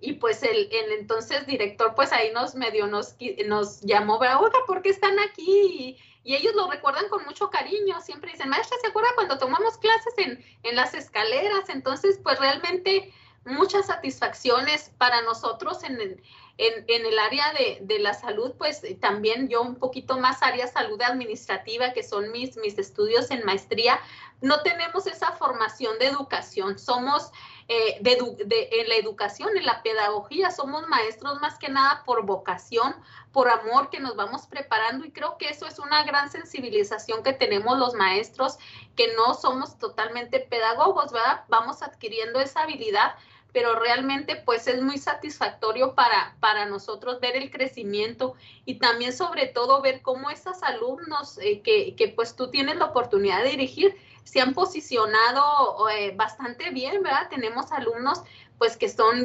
y 0.00 0.12
pues 0.12 0.44
el, 0.44 0.68
el, 0.70 0.92
entonces 0.92 1.44
director 1.44 1.94
pues 1.96 2.12
ahí 2.12 2.30
nos 2.32 2.54
medio 2.54 2.86
nos, 2.86 3.16
nos 3.46 3.80
llamó, 3.80 4.18
oiga, 4.18 4.38
¿por 4.64 4.80
qué 4.80 4.90
están 4.90 5.18
aquí? 5.18 5.98
Y, 5.98 6.09
ellos 6.24 6.54
lo 6.54 6.70
recuerdan 6.70 7.08
con 7.08 7.24
mucho 7.24 7.50
cariño, 7.50 8.00
siempre 8.00 8.32
dicen, 8.32 8.48
maestra, 8.48 8.76
¿se 8.80 8.88
acuerda 8.88 9.08
cuando 9.14 9.38
tomamos 9.38 9.78
clases 9.78 10.14
en, 10.18 10.44
en 10.62 10.76
las 10.76 10.94
escaleras? 10.94 11.68
Entonces 11.68 12.20
pues 12.22 12.38
realmente 12.38 13.12
muchas 13.44 13.86
satisfacciones 13.86 14.90
para 14.98 15.22
nosotros 15.22 15.82
en 15.82 16.20
en, 16.60 16.84
en 16.88 17.06
el 17.06 17.18
área 17.18 17.54
de, 17.54 17.78
de, 17.80 17.98
la 18.00 18.12
salud, 18.12 18.52
pues 18.58 18.82
también 19.00 19.48
yo 19.48 19.62
un 19.62 19.76
poquito 19.76 20.18
más 20.18 20.42
área 20.42 20.66
salud 20.66 21.00
administrativa, 21.00 21.94
que 21.94 22.02
son 22.02 22.30
mis, 22.32 22.58
mis 22.58 22.76
estudios 22.78 23.30
en 23.30 23.46
maestría, 23.46 23.98
no 24.42 24.62
tenemos 24.62 25.06
esa 25.06 25.32
formación 25.32 25.98
de 25.98 26.08
educación, 26.08 26.78
somos 26.78 27.32
eh, 27.72 27.98
de, 28.00 28.68
en 28.72 28.88
la 28.88 28.96
educación, 28.96 29.56
en 29.56 29.64
la 29.64 29.80
pedagogía, 29.84 30.50
somos 30.50 30.88
maestros 30.88 31.40
más 31.40 31.56
que 31.56 31.68
nada 31.68 32.02
por 32.04 32.26
vocación, 32.26 32.96
por 33.30 33.48
amor 33.48 33.90
que 33.90 34.00
nos 34.00 34.16
vamos 34.16 34.48
preparando 34.48 35.04
y 35.04 35.12
creo 35.12 35.38
que 35.38 35.50
eso 35.50 35.68
es 35.68 35.78
una 35.78 36.02
gran 36.02 36.32
sensibilización 36.32 37.22
que 37.22 37.32
tenemos 37.32 37.78
los 37.78 37.94
maestros, 37.94 38.58
que 38.96 39.14
no 39.14 39.34
somos 39.34 39.78
totalmente 39.78 40.40
pedagogos, 40.40 41.12
¿verdad? 41.12 41.44
Vamos 41.48 41.80
adquiriendo 41.84 42.40
esa 42.40 42.62
habilidad 42.62 43.14
pero 43.52 43.78
realmente 43.78 44.36
pues 44.36 44.68
es 44.68 44.80
muy 44.80 44.96
satisfactorio 44.98 45.94
para, 45.96 46.36
para 46.38 46.66
nosotros 46.66 47.20
ver 47.20 47.36
el 47.36 47.50
crecimiento 47.50 48.34
y 48.64 48.78
también 48.78 49.12
sobre 49.12 49.46
todo 49.46 49.82
ver 49.82 50.02
cómo 50.02 50.30
esos 50.30 50.62
alumnos 50.62 51.36
eh, 51.38 51.60
que, 51.60 51.96
que, 51.96 52.08
pues 52.08 52.36
tú 52.36 52.48
tienes 52.50 52.76
la 52.76 52.86
oportunidad 52.86 53.42
de 53.42 53.50
dirigir 53.50 53.96
se 54.24 54.40
han 54.40 54.54
posicionado 54.54 55.88
eh, 55.88 56.12
bastante 56.16 56.70
bien, 56.70 57.02
¿verdad? 57.02 57.28
Tenemos 57.30 57.72
alumnos 57.72 58.22
pues 58.60 58.76
que 58.76 58.90
son 58.90 59.24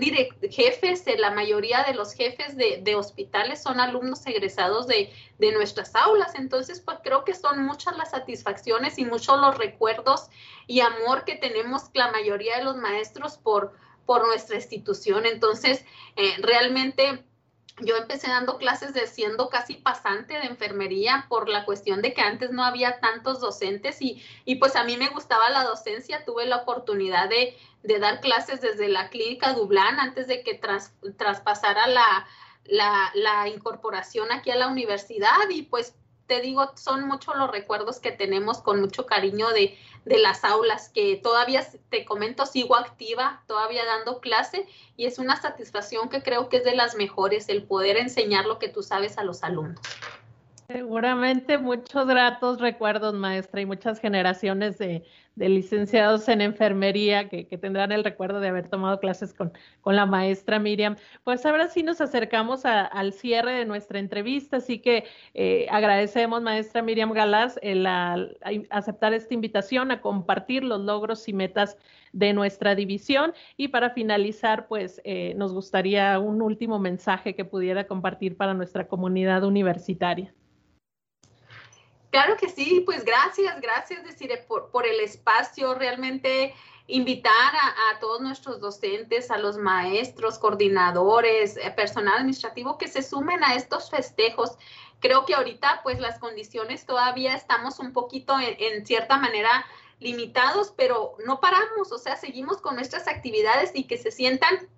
jefes, 0.49 1.03
la 1.17 1.29
mayoría 1.29 1.83
de 1.83 1.93
los 1.93 2.13
jefes 2.13 2.55
de, 2.55 2.95
hospitales 2.95 3.61
son 3.61 3.81
alumnos 3.81 4.25
egresados 4.25 4.87
de, 4.87 5.11
nuestras 5.53 5.93
aulas, 5.93 6.35
entonces 6.35 6.79
pues 6.79 6.99
creo 7.03 7.25
que 7.25 7.33
son 7.33 7.65
muchas 7.65 7.97
las 7.97 8.11
satisfacciones 8.11 8.97
y 8.97 9.03
muchos 9.03 9.37
los 9.37 9.57
recuerdos 9.57 10.29
y 10.67 10.79
amor 10.79 11.25
que 11.25 11.35
tenemos 11.35 11.89
la 11.93 12.13
mayoría 12.13 12.59
de 12.59 12.63
los 12.63 12.77
maestros 12.77 13.37
por, 13.37 13.73
por 14.05 14.25
nuestra 14.25 14.55
institución, 14.55 15.25
entonces 15.25 15.83
eh, 16.15 16.35
realmente 16.39 17.25
yo 17.81 17.97
empecé 17.97 18.27
dando 18.27 18.57
clases 18.57 18.93
de 18.93 19.05
siendo 19.07 19.49
casi 19.49 19.75
pasante 19.75 20.35
de 20.35 20.45
enfermería 20.45 21.25
por 21.27 21.49
la 21.49 21.65
cuestión 21.65 22.01
de 22.01 22.13
que 22.13 22.21
antes 22.21 22.51
no 22.51 22.63
había 22.63 22.99
tantos 22.99 23.41
docentes 23.41 24.01
y, 24.01 24.23
y 24.45 24.55
pues 24.55 24.75
a 24.75 24.83
mí 24.85 24.95
me 24.95 25.09
gustaba 25.09 25.49
la 25.49 25.63
docencia, 25.63 26.23
tuve 26.23 26.45
la 26.45 26.57
oportunidad 26.57 27.27
de, 27.27 27.57
de 27.83 27.99
dar 27.99 28.21
clases 28.21 28.61
desde 28.61 28.87
la 28.87 29.09
clínica 29.09 29.53
Dublán 29.53 29.99
antes 29.99 30.27
de 30.27 30.41
que 30.41 30.53
tras, 30.53 30.93
traspasara 31.17 31.87
la, 31.87 32.27
la, 32.63 33.11
la 33.13 33.49
incorporación 33.49 34.31
aquí 34.31 34.51
a 34.51 34.55
la 34.55 34.67
universidad 34.67 35.49
y 35.49 35.63
pues 35.63 35.95
te 36.27 36.41
digo, 36.41 36.71
son 36.75 37.07
muchos 37.07 37.35
los 37.35 37.51
recuerdos 37.51 37.99
que 37.99 38.11
tenemos 38.11 38.59
con 38.59 38.81
mucho 38.81 39.05
cariño 39.05 39.49
de, 39.49 39.77
de, 40.05 40.17
las 40.17 40.43
aulas, 40.43 40.89
que 40.89 41.17
todavía, 41.17 41.65
te 41.89 42.05
comento, 42.05 42.45
sigo 42.45 42.75
activa, 42.75 43.43
todavía 43.47 43.85
dando 43.85 44.19
clase 44.19 44.67
y 44.97 45.05
es 45.05 45.19
una 45.19 45.35
satisfacción 45.35 46.09
que 46.09 46.23
creo 46.23 46.49
que 46.49 46.57
es 46.57 46.63
de 46.63 46.75
las 46.75 46.95
mejores, 46.95 47.49
el 47.49 47.63
poder 47.63 47.97
enseñar 47.97 48.45
lo 48.45 48.59
que 48.59 48.69
tú 48.69 48.83
sabes 48.83 49.17
a 49.17 49.23
los 49.23 49.43
alumnos. 49.43 49.79
Seguramente 50.67 51.59
muchos 51.59 52.07
gratos 52.07 52.59
recuerdos, 52.59 53.13
maestra, 53.13 53.61
y 53.61 53.67
muchas 53.67 53.99
generaciones 53.99 54.79
de, 54.79 55.05
licenciados 55.35 56.27
en 56.29 56.41
enfermería 56.41 57.29
que, 57.29 57.45
tendrán 57.57 57.91
el 57.91 58.03
recuerdo 58.03 58.39
de 58.39 58.49
haber 58.49 58.69
tomado 58.69 58.99
clases 58.99 59.33
con, 59.33 59.51
con 59.81 59.95
la 59.95 60.05
maestra 60.05 60.59
Miriam. 60.59 60.95
Pues 61.23 61.45
ahora 61.45 61.67
sí 61.67 61.83
nos 61.83 62.01
acercamos 62.01 62.65
al 62.65 63.13
cierre 63.13 63.53
de 63.53 63.65
nuestra 63.65 63.99
entrevista, 63.99 64.57
así 64.57 64.79
que 64.79 65.05
eh, 65.33 65.67
agradecemos, 65.69 66.41
maestra 66.41 66.81
Miriam 66.81 67.11
Galás, 67.11 67.59
el 67.61 67.85
aceptar 68.69 69.13
esta 69.13 69.33
invitación 69.33 69.91
a 69.91 70.01
compartir 70.01 70.63
los 70.63 70.81
logros 70.81 71.27
y 71.27 71.33
metas 71.33 71.77
de 72.13 72.33
nuestra 72.33 72.75
división. 72.75 73.33
Y 73.57 73.69
para 73.69 73.89
finalizar, 73.89 74.67
pues 74.67 75.01
eh, 75.03 75.33
nos 75.35 75.53
gustaría 75.53 76.17
un 76.19 76.41
último 76.41 76.79
mensaje 76.79 77.35
que 77.35 77.45
pudiera 77.45 77.87
compartir 77.87 78.37
para 78.37 78.53
nuestra 78.53 78.87
comunidad 78.87 79.43
universitaria. 79.43 80.33
Claro 82.15 82.37
que 82.37 82.47
sí, 82.47 82.81
pues 82.85 83.03
gracias, 83.03 83.59
gracias, 83.59 84.05
decir, 84.05 84.31
por, 84.47 84.71
por 84.71 84.87
el 84.87 85.01
espacio, 85.01 85.75
realmente 85.75 86.55
invitar 86.87 87.33
a, 87.33 87.99
todos 87.99 88.21
nuestros 88.21 88.61
docentes, 88.61 89.29
a 89.31 89.37
los 89.37 89.57
maestros, 89.57 90.39
coordinadores, 90.39 91.57
eh, 91.57 91.69
personal 91.75 92.13
administrativo 92.13 92.77
que 92.77 92.87
se 92.87 93.03
sumen 93.03 93.43
a 93.43 93.55
estos 93.55 93.89
festejos. 93.89 94.57
Creo 95.01 95.25
que 95.25 95.35
ahorita 95.35 95.81
pues 95.83 95.99
las 95.99 96.17
condiciones 96.17 96.85
todavía 96.85 97.35
estamos 97.35 97.79
un 97.79 97.91
poquito 97.91 98.37
en, 98.39 98.85
cierta 98.85 99.17
manera 99.17 99.65
limitados, 99.99 100.73
pero 100.77 101.17
no 101.25 101.41
paramos, 101.41 101.91
o 101.91 101.97
sea, 101.97 102.15
seguimos 102.15 102.61
con 102.61 102.75
nuestras 102.75 103.09
actividades 103.09 103.71
y 103.73 103.87
que 103.87 103.97
se 103.97 104.11
sientan 104.11 104.69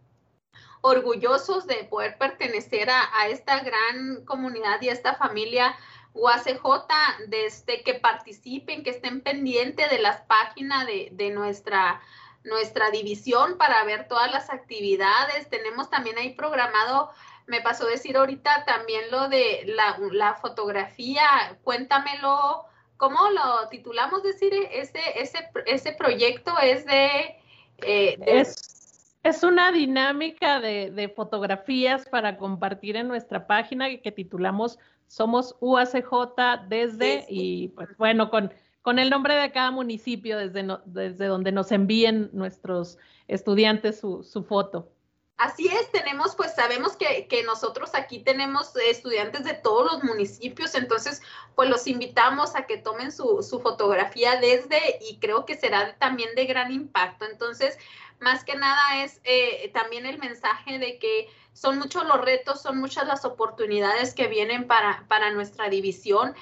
orgullosos 0.82 1.68
de 1.68 1.84
poder 1.84 2.18
pertenecer 2.18 2.90
a, 2.90 3.12
a 3.14 3.28
esta 3.28 3.60
gran 3.60 4.26
comunidad 4.26 4.82
y 4.82 4.90
a 4.90 4.94
esta 4.94 5.14
familia 5.14 5.76
UACJ, 6.14 6.64
desde 7.28 7.84
que 7.84 7.94
participen, 7.96 8.84
que 8.84 8.92
estén 8.92 9.22
pendientes 9.22 9.90
de 9.90 10.00
las 10.00 10.22
páginas 10.22 10.86
de, 10.88 11.10
de 11.12 11.30
nuestra, 11.30 12.02
nuestra 12.44 12.90
división 12.92 13.58
para 13.58 13.84
ver 13.84 14.08
todas 14.08 14.32
las 14.32 14.50
actividades. 14.50 15.50
Tenemos 15.50 15.90
también 15.90 16.18
ahí 16.18 16.34
programado, 16.34 17.12
me 17.46 17.62
pasó 17.62 17.86
decir 17.86 18.18
ahorita 18.18 18.66
también 18.66 19.10
lo 19.12 19.30
de 19.30 19.64
la, 19.68 19.98
la 20.12 20.36
fotografía, 20.36 21.58
cuéntamelo, 21.64 22.66
¿cómo 22.98 23.30
lo 23.30 23.70
titulamos? 23.70 24.24
Decir, 24.24 24.54
ese, 24.72 25.00
ese, 25.16 25.50
ese 25.66 25.94
proyecto 25.94 26.58
es 26.60 26.86
de... 26.86 27.40
Eh, 27.80 28.18
es 28.26 28.77
Es 29.28 29.44
una 29.44 29.74
dinámica 29.74 30.62
de, 30.62 31.12
fotografías 31.14 32.08
para 32.08 32.38
compartir 32.38 32.96
en 32.96 33.10
nuestra 33.10 33.46
página 33.46 33.90
que 33.98 34.10
titulamos 34.10 34.80
Somos 35.08 35.54
UACJ 35.60 36.70
desde 36.70 37.26
y 37.28 37.68
pues 37.76 37.90
bueno, 37.98 38.30
con, 38.30 38.54
con 38.82 39.00
el 39.00 39.10
nombre 39.10 39.36
de 39.36 39.52
cada 39.52 39.70
municipio 39.72 40.38
desde, 40.38 40.66
desde 40.86 41.26
donde 41.26 41.52
nos 41.52 41.74
envíen 41.74 42.30
nuestros 42.32 43.00
estudiantes 43.28 44.00
su, 44.00 44.24
su 44.24 44.46
foto. 44.46 44.94
Así 45.38 45.68
es, 45.68 45.92
tenemos, 45.92 46.34
pues 46.36 46.56
sabemos 46.56 46.96
que, 46.96 47.28
que, 47.28 47.44
nosotros 47.44 47.92
aquí 47.94 48.20
tenemos 48.20 48.76
estudiantes 48.78 49.44
de 49.44 49.54
todos 49.54 49.92
los 49.92 50.04
municipios, 50.04 50.74
entonces 50.74 51.22
pues 51.54 51.70
los 51.70 51.86
invitamos 51.86 52.56
a 52.56 52.66
que 52.66 52.78
tomen 52.78 53.12
su, 53.12 53.44
su 53.44 53.60
fotografía 53.60 54.40
desde 54.40 54.80
y 55.02 55.20
creo 55.20 55.46
que 55.46 55.56
será 55.56 55.96
también 56.00 56.34
de 56.36 56.46
gran 56.46 56.72
impacto. 56.72 57.26
Entonces, 57.26 57.78
más 58.20 58.44
que 58.44 58.56
nada 58.56 59.04
es 59.04 59.22
eh, 59.24 59.70
también 59.74 60.06
el 60.06 60.18
mensaje 60.18 60.80
de 60.80 61.00
que 61.00 61.30
son 61.54 61.80
muchos 61.80 62.06
los 62.06 62.22
retos, 62.22 62.62
son 62.62 62.80
muchas 62.80 63.08
las 63.08 63.26
oportunidades 63.26 64.14
que 64.14 64.28
vienen 64.28 64.68
para, 64.68 65.06
para 65.08 65.32
nuestra 65.32 65.70
división. 65.70 66.36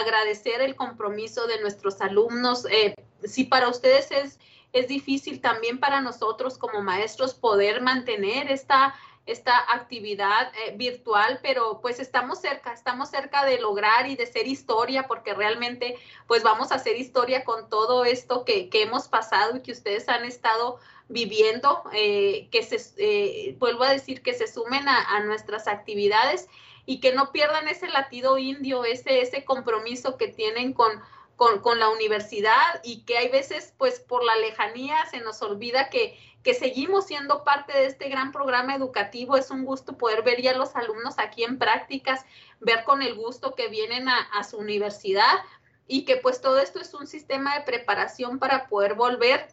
Agradecer 0.00 0.60
el 0.62 0.76
compromiso 0.76 1.46
de 1.46 1.60
nuestros 1.60 2.00
alumnos. 2.00 2.66
Eh, 2.70 2.94
si 3.24 3.44
para 3.44 3.68
ustedes 3.68 4.10
es 4.10 4.38
es 4.72 4.88
difícil 4.88 5.40
también 5.40 5.78
para 5.78 6.00
nosotros 6.00 6.58
como 6.58 6.82
maestros 6.82 7.34
poder 7.34 7.82
mantener 7.82 8.50
esta, 8.50 8.94
esta 9.24 9.56
actividad 9.72 10.52
eh, 10.66 10.74
virtual, 10.76 11.38
pero 11.42 11.80
pues 11.80 12.00
estamos 12.00 12.40
cerca, 12.40 12.72
estamos 12.72 13.10
cerca 13.10 13.44
de 13.44 13.60
lograr 13.60 14.08
y 14.08 14.16
de 14.16 14.26
ser 14.26 14.48
historia, 14.48 15.06
porque 15.06 15.32
realmente 15.32 15.96
pues 16.26 16.42
vamos 16.42 16.72
a 16.72 16.76
hacer 16.76 16.96
historia 16.96 17.44
con 17.44 17.68
todo 17.68 18.04
esto 18.04 18.44
que, 18.44 18.68
hemos 18.72 19.06
pasado 19.06 19.56
y 19.56 19.60
que 19.60 19.72
ustedes 19.72 20.08
han 20.08 20.24
estado 20.24 20.80
viviendo, 21.08 21.84
eh, 21.92 22.48
que 22.50 22.64
se, 22.64 22.80
eh, 22.96 23.54
vuelvo 23.58 23.84
a 23.84 23.92
decir, 23.92 24.22
que 24.22 24.34
se 24.34 24.48
sumen 24.48 24.88
a, 24.88 25.16
a, 25.16 25.20
nuestras 25.20 25.68
actividades 25.68 26.48
y 26.84 26.98
que 26.98 27.12
no 27.12 27.30
pierdan 27.30 27.68
ese 27.68 27.88
latido 27.88 28.38
indio, 28.38 28.84
ese, 28.84 29.20
ese 29.20 29.44
compromiso 29.44 30.16
que 30.16 30.28
tienen 30.28 30.72
con 30.72 31.00
con, 31.36 31.78
la 31.78 31.88
universidad 31.88 32.80
y 32.84 33.04
que 33.04 33.18
hay 33.18 33.28
veces, 33.28 33.74
pues 33.78 34.00
por 34.00 34.24
la 34.24 34.36
lejanía, 34.36 35.06
se 35.06 35.20
nos 35.20 35.42
olvida 35.42 35.90
que, 35.90 36.18
que 36.42 36.54
seguimos 36.54 37.06
siendo 37.06 37.44
parte 37.44 37.72
de 37.72 37.86
este 37.86 38.08
gran 38.08 38.32
programa 38.32 38.74
educativo. 38.74 39.36
Es 39.36 39.50
un 39.50 39.64
gusto 39.64 39.96
poder 39.96 40.22
ver 40.22 40.40
ya 40.40 40.54
los 40.54 40.76
alumnos 40.76 41.18
aquí 41.18 41.44
en 41.44 41.58
prácticas, 41.58 42.24
ver 42.60 42.84
con 42.84 43.02
el 43.02 43.14
gusto 43.14 43.54
que 43.54 43.68
vienen 43.68 44.08
a, 44.08 44.18
a 44.32 44.44
su 44.44 44.58
universidad 44.58 45.38
y 45.86 46.04
que 46.04 46.16
pues 46.16 46.40
todo 46.40 46.58
esto 46.58 46.80
es 46.80 46.94
un 46.94 47.06
sistema 47.06 47.58
de 47.58 47.64
preparación 47.64 48.38
para 48.38 48.68
poder 48.68 48.94
volver 48.94 49.48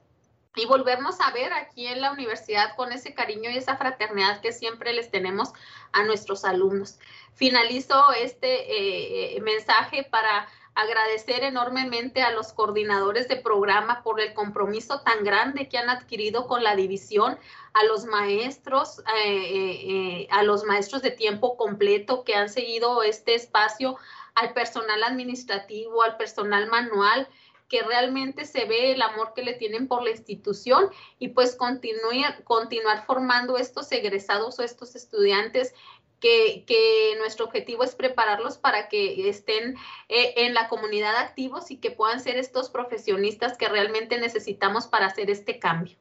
y 0.56 0.66
volvernos 0.66 1.22
a 1.22 1.32
ver 1.32 1.54
aquí 1.54 1.88
en 1.88 2.02
la 2.02 2.12
universidad 2.12 2.76
con 2.76 2.92
ese 2.92 3.14
cariño 3.14 3.50
y 3.50 3.58
esa 3.58 3.78
fraternidad 3.78 4.42
que 4.42 4.52
siempre 4.52 4.94
les 4.94 5.12
tenemos 5.12 5.54
a 5.92 6.04
nuestros 6.04 6.44
alumnos. 6.44 7.00
Finalizo 7.34 8.12
este 8.14 9.36
eh, 9.36 9.42
mensaje 9.42 10.04
para 10.04 10.48
agradecer 10.82 11.44
enormemente 11.44 12.22
a 12.22 12.32
los 12.32 12.54
coordinadores 12.54 13.28
de 13.28 13.36
programa 13.36 14.02
por 14.02 14.22
el 14.22 14.34
compromiso 14.34 15.02
tan 15.02 15.24
grande 15.24 15.68
que 15.68 15.78
han 15.78 15.90
adquirido 15.90 16.48
con 16.48 16.64
la 16.64 16.76
división, 16.76 17.38
a 17.74 17.84
los 17.86 18.06
maestros, 18.06 19.00
eh, 19.00 19.04
eh, 19.26 20.22
eh, 20.22 20.28
a 20.32 20.44
los 20.44 20.64
maestros 20.64 21.02
de 21.02 21.12
tiempo 21.12 21.58
completo 21.58 22.24
que 22.24 22.36
han 22.36 22.50
seguido 22.50 23.04
este 23.04 23.36
espacio, 23.36 23.98
al 24.36 24.54
personal 24.54 25.04
administrativo, 25.04 26.02
al 26.02 26.16
personal 26.16 26.68
manual 26.68 27.28
que 27.68 27.84
realmente 27.84 28.46
se 28.46 28.66
ve 28.66 28.94
el 28.94 29.02
amor 29.02 29.34
que 29.36 29.44
le 29.44 29.54
tienen 29.54 29.88
por 29.88 30.02
la 30.04 30.10
institución 30.10 30.90
y 31.20 31.30
pues 31.30 31.56
continuar, 31.56 32.44
continuar 32.44 33.06
formando 33.06 33.58
estos 33.58 33.92
egresados 33.92 34.58
o 34.60 34.64
estos 34.64 34.96
estudiantes 34.96 35.74
que, 36.20 37.16
nuestro 37.18 37.46
objetivo 37.46 37.84
es 37.84 37.96
prepararlos 37.96 38.58
para 38.58 38.88
que 38.88 39.30
estén 39.30 39.76
eh, 40.08 40.34
en 40.38 40.54
la 40.54 40.68
comunidad 40.68 41.16
activos 41.18 41.72
y 41.72 41.78
que 41.78 41.92
puedan 41.92 42.20
ser 42.20 42.38
estos 42.38 42.70
profesionistas 42.70 43.58
que 43.58 43.68
realmente 43.68 44.20
necesitamos 44.20 44.88
para 44.88 45.08
hacer 45.08 45.30
este 45.30 45.60
cambio. 45.60 45.98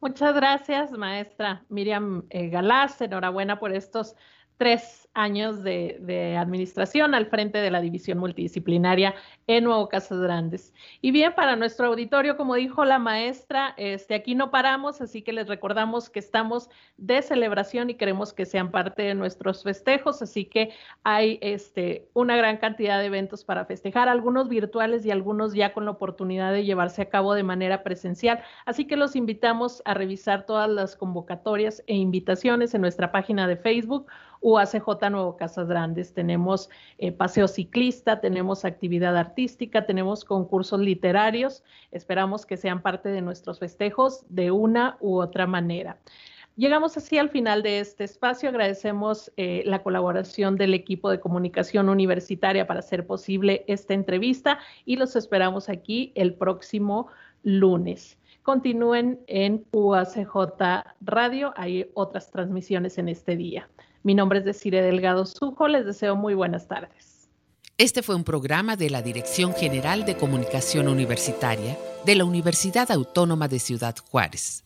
Muchas 0.00 0.34
gracias, 0.34 0.90
maestra 0.92 1.64
Miriam 1.68 2.24
eh, 2.30 2.48
Galás. 2.48 3.00
Enhorabuena 3.00 3.58
por 3.60 3.72
estos 3.72 4.16
tres 4.56 5.01
años 5.14 5.62
de, 5.62 6.36
administración 6.38 7.14
al 7.14 7.26
frente 7.26 7.58
de 7.58 7.70
la 7.70 7.80
división 7.80 8.18
multidisciplinaria 8.18 9.14
en 9.46 9.64
Nuevo 9.64 9.88
Casas 9.88 10.20
Grandes. 10.20 10.72
Y 11.00 11.10
bien, 11.10 11.34
para 11.34 11.56
nuestro 11.56 11.88
auditorio, 11.88 12.36
como 12.36 12.54
dijo 12.54 12.84
la 12.84 12.98
maestra, 12.98 13.74
este, 13.76 14.14
aquí 14.14 14.34
no 14.34 14.50
paramos, 14.50 15.00
así 15.00 15.22
que 15.22 15.32
les 15.32 15.48
recordamos 15.48 16.08
que 16.08 16.18
estamos 16.18 16.70
de 16.96 17.20
celebración 17.22 17.90
y 17.90 17.94
queremos 17.94 18.32
que 18.32 18.46
sean 18.46 18.70
parte 18.70 19.02
de 19.02 19.14
nuestros 19.14 19.62
festejos, 19.62 20.22
así 20.22 20.44
que 20.44 20.70
hay 21.04 21.38
este, 21.42 22.08
una 22.14 22.36
gran 22.36 22.56
cantidad 22.56 22.98
de 22.98 23.06
eventos 23.06 23.44
para 23.44 23.64
festejar, 23.64 24.08
algunos 24.08 24.48
virtuales 24.48 25.04
y 25.04 25.10
algunos 25.10 25.52
ya 25.52 25.72
con 25.72 25.84
la 25.84 25.90
oportunidad 25.90 26.52
de 26.52 26.64
llevarse 26.64 27.02
a 27.02 27.08
cabo 27.08 27.34
de 27.34 27.42
manera 27.42 27.82
presencial. 27.82 28.42
Así 28.64 28.86
que 28.86 28.96
los 28.96 29.16
invitamos 29.16 29.82
a 29.84 29.94
revisar 29.94 30.46
todas 30.46 30.70
las 30.70 30.96
convocatorias 30.96 31.82
e 31.86 31.94
invitaciones 31.94 32.74
en 32.74 32.80
nuestra 32.80 33.12
página 33.12 33.46
de 33.46 33.56
Facebook 33.56 34.06
UACJ 34.42 35.01
Nuevo 35.10 35.36
Casas 35.36 35.68
Grandes. 35.68 36.14
Tenemos 36.14 36.70
eh, 36.98 37.12
paseo 37.12 37.48
ciclista, 37.48 38.20
tenemos 38.20 38.64
actividad 38.64 39.16
artística, 39.16 39.86
tenemos 39.86 40.24
concursos 40.24 40.80
literarios. 40.80 41.62
Esperamos 41.90 42.46
que 42.46 42.56
sean 42.56 42.82
parte 42.82 43.08
de 43.08 43.22
nuestros 43.22 43.58
festejos 43.58 44.24
de 44.28 44.50
una 44.50 44.96
u 45.00 45.20
otra 45.20 45.46
manera. 45.46 45.98
Llegamos 46.56 46.98
así 46.98 47.16
al 47.16 47.30
final 47.30 47.62
de 47.62 47.80
este 47.80 48.04
espacio. 48.04 48.50
Agradecemos 48.50 49.32
eh, 49.38 49.62
la 49.64 49.82
colaboración 49.82 50.56
del 50.56 50.74
equipo 50.74 51.10
de 51.10 51.18
comunicación 51.18 51.88
universitaria 51.88 52.66
para 52.66 52.80
hacer 52.80 53.06
posible 53.06 53.64
esta 53.68 53.94
entrevista 53.94 54.58
y 54.84 54.96
los 54.96 55.16
esperamos 55.16 55.70
aquí 55.70 56.12
el 56.14 56.34
próximo 56.34 57.08
lunes. 57.42 58.18
Continúen 58.42 59.20
en 59.28 59.64
UACJ 59.72 60.84
Radio, 61.00 61.54
hay 61.56 61.88
otras 61.94 62.30
transmisiones 62.30 62.98
en 62.98 63.08
este 63.08 63.36
día. 63.36 63.68
Mi 64.04 64.14
nombre 64.14 64.40
es 64.40 64.44
Desire 64.44 64.82
Delgado 64.82 65.26
Sujo, 65.26 65.68
les 65.68 65.86
deseo 65.86 66.16
muy 66.16 66.34
buenas 66.34 66.66
tardes. 66.66 67.28
Este 67.78 68.02
fue 68.02 68.14
un 68.14 68.24
programa 68.24 68.76
de 68.76 68.90
la 68.90 69.00
Dirección 69.00 69.54
General 69.54 70.04
de 70.04 70.16
Comunicación 70.16 70.88
Universitaria 70.88 71.78
de 72.04 72.14
la 72.16 72.24
Universidad 72.24 72.90
Autónoma 72.90 73.48
de 73.48 73.58
Ciudad 73.60 73.94
Juárez. 74.10 74.64